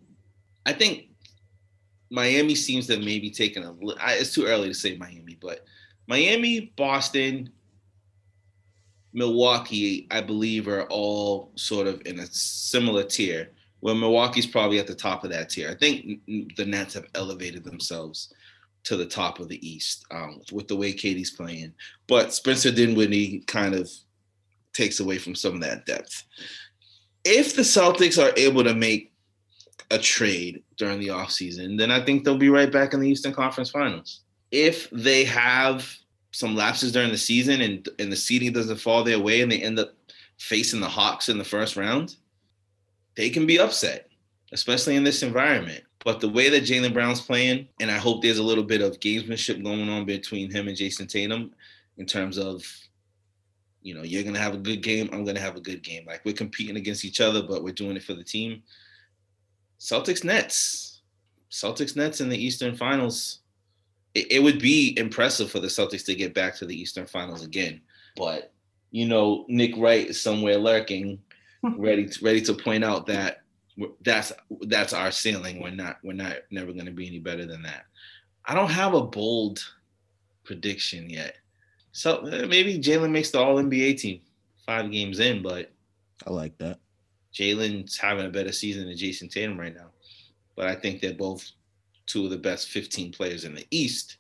[0.65, 1.05] I think
[2.09, 3.71] Miami seems to have maybe taken a.
[3.71, 5.63] li- It's too early to say Miami, but
[6.07, 7.49] Miami, Boston,
[9.13, 13.49] Milwaukee, I believe, are all sort of in a similar tier.
[13.82, 15.69] Where Milwaukee's probably at the top of that tier.
[15.69, 16.21] I think
[16.55, 18.34] the Nets have elevated themselves
[18.84, 21.73] to the top of the East um, with the way KD's playing.
[22.07, 23.89] But Spencer Dinwiddie kind of
[24.73, 26.23] takes away from some of that depth.
[27.23, 29.11] If the Celtics are able to make
[29.91, 33.34] a trade during the offseason, then I think they'll be right back in the Eastern
[33.34, 34.21] Conference Finals.
[34.51, 35.88] If they have
[36.32, 39.61] some lapses during the season and, and the seeding doesn't fall their way and they
[39.61, 39.93] end up
[40.38, 42.15] facing the Hawks in the first round,
[43.16, 44.09] they can be upset,
[44.51, 45.84] especially in this environment.
[46.03, 48.99] But the way that Jaylen Brown's playing, and I hope there's a little bit of
[48.99, 51.53] gamesmanship going on between him and Jayson Tatum
[51.97, 52.66] in terms of
[53.84, 55.09] you know, you're gonna have a good game.
[55.12, 56.05] I'm gonna have a good game.
[56.05, 58.62] Like we're competing against each other, but we're doing it for the team.
[59.80, 61.01] Celtics Nets,
[61.49, 63.39] Celtics Nets in the Eastern Finals.
[64.14, 67.43] It, it would be impressive for the Celtics to get back to the Eastern Finals
[67.43, 67.82] again,
[68.16, 68.53] but
[68.91, 71.18] you know, Nick Wright is somewhere lurking,
[71.64, 73.41] ready to, ready to point out that
[74.03, 74.32] that's
[74.62, 75.62] that's our ceiling.
[75.62, 77.86] We're not we're not never gonna be any better than that.
[78.45, 79.64] I don't have a bold
[80.43, 81.36] prediction yet.
[81.91, 84.22] So uh, maybe Jaylen makes the All NBA team
[84.66, 85.72] five games in, but
[86.26, 86.80] I like that.
[87.34, 89.89] Jaylen's having a better season than Jayson Tatum right now.
[90.55, 91.49] But I think they're both
[92.05, 94.18] two of the best 15 players in the East.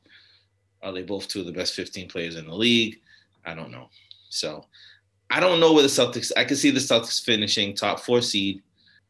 [0.81, 3.01] Are they both two of the best 15 players in the league?
[3.45, 3.89] I don't know.
[4.29, 4.65] So
[5.31, 6.31] I don't know where the Celtics.
[6.35, 8.61] I can see the Celtics finishing top four seed,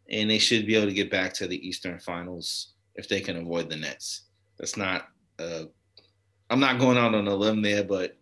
[0.10, 3.38] and they should be able to get back to the Eastern Finals if they can
[3.38, 4.24] avoid the Nets.
[4.60, 5.08] That's not.
[5.40, 5.64] Uh,
[6.52, 8.18] I'm not going out on a limb there, but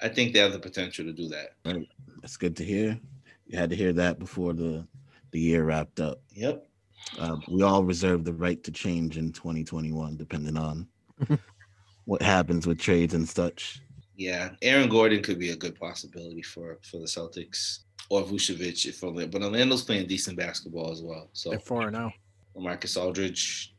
[0.00, 1.54] I think they have the potential to do that.
[2.20, 2.98] That's good to hear.
[3.46, 4.86] You had to hear that before the
[5.32, 6.20] the year wrapped up.
[6.30, 6.68] Yep.
[7.18, 10.86] Uh, we all reserve the right to change in 2021, depending on
[12.04, 13.80] what happens with trades and such.
[14.16, 19.02] Yeah, Aaron Gordon could be a good possibility for for the Celtics or Vucevic if
[19.02, 19.26] only.
[19.26, 21.28] But Orlando's playing decent basketball as well.
[21.32, 22.00] So They're four and oh.
[22.00, 22.12] zero.
[22.56, 23.74] Marcus Aldridge,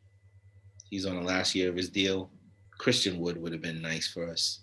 [0.89, 2.29] he's on the last year of his deal.
[2.77, 4.59] Christian Wood would have been nice for us.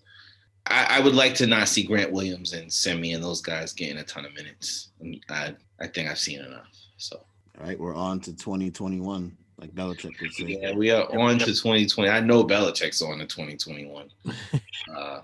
[0.66, 3.98] I, I would like to not see Grant Williams and Semi and those guys getting
[3.98, 4.90] a ton of minutes.
[5.28, 6.68] I I think I've seen enough.
[6.98, 7.16] So
[7.58, 10.58] All right, we're on to 2021, like Belichick would say.
[10.60, 12.08] yeah, we are on to 2020.
[12.08, 14.08] I know Belichick's on to 2021.
[14.96, 15.20] uh,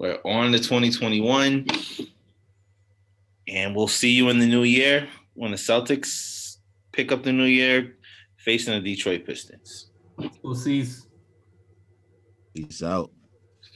[0.00, 1.66] we're on to 2021.
[3.48, 6.56] And we'll see you in the new year when the Celtics
[6.90, 7.96] pick up the new year
[8.38, 9.90] facing the Detroit Pistons.
[10.42, 10.86] We'll see.
[12.54, 13.10] Peace out.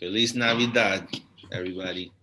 [0.01, 1.07] Feliz Navidad,
[1.53, 2.11] everybody.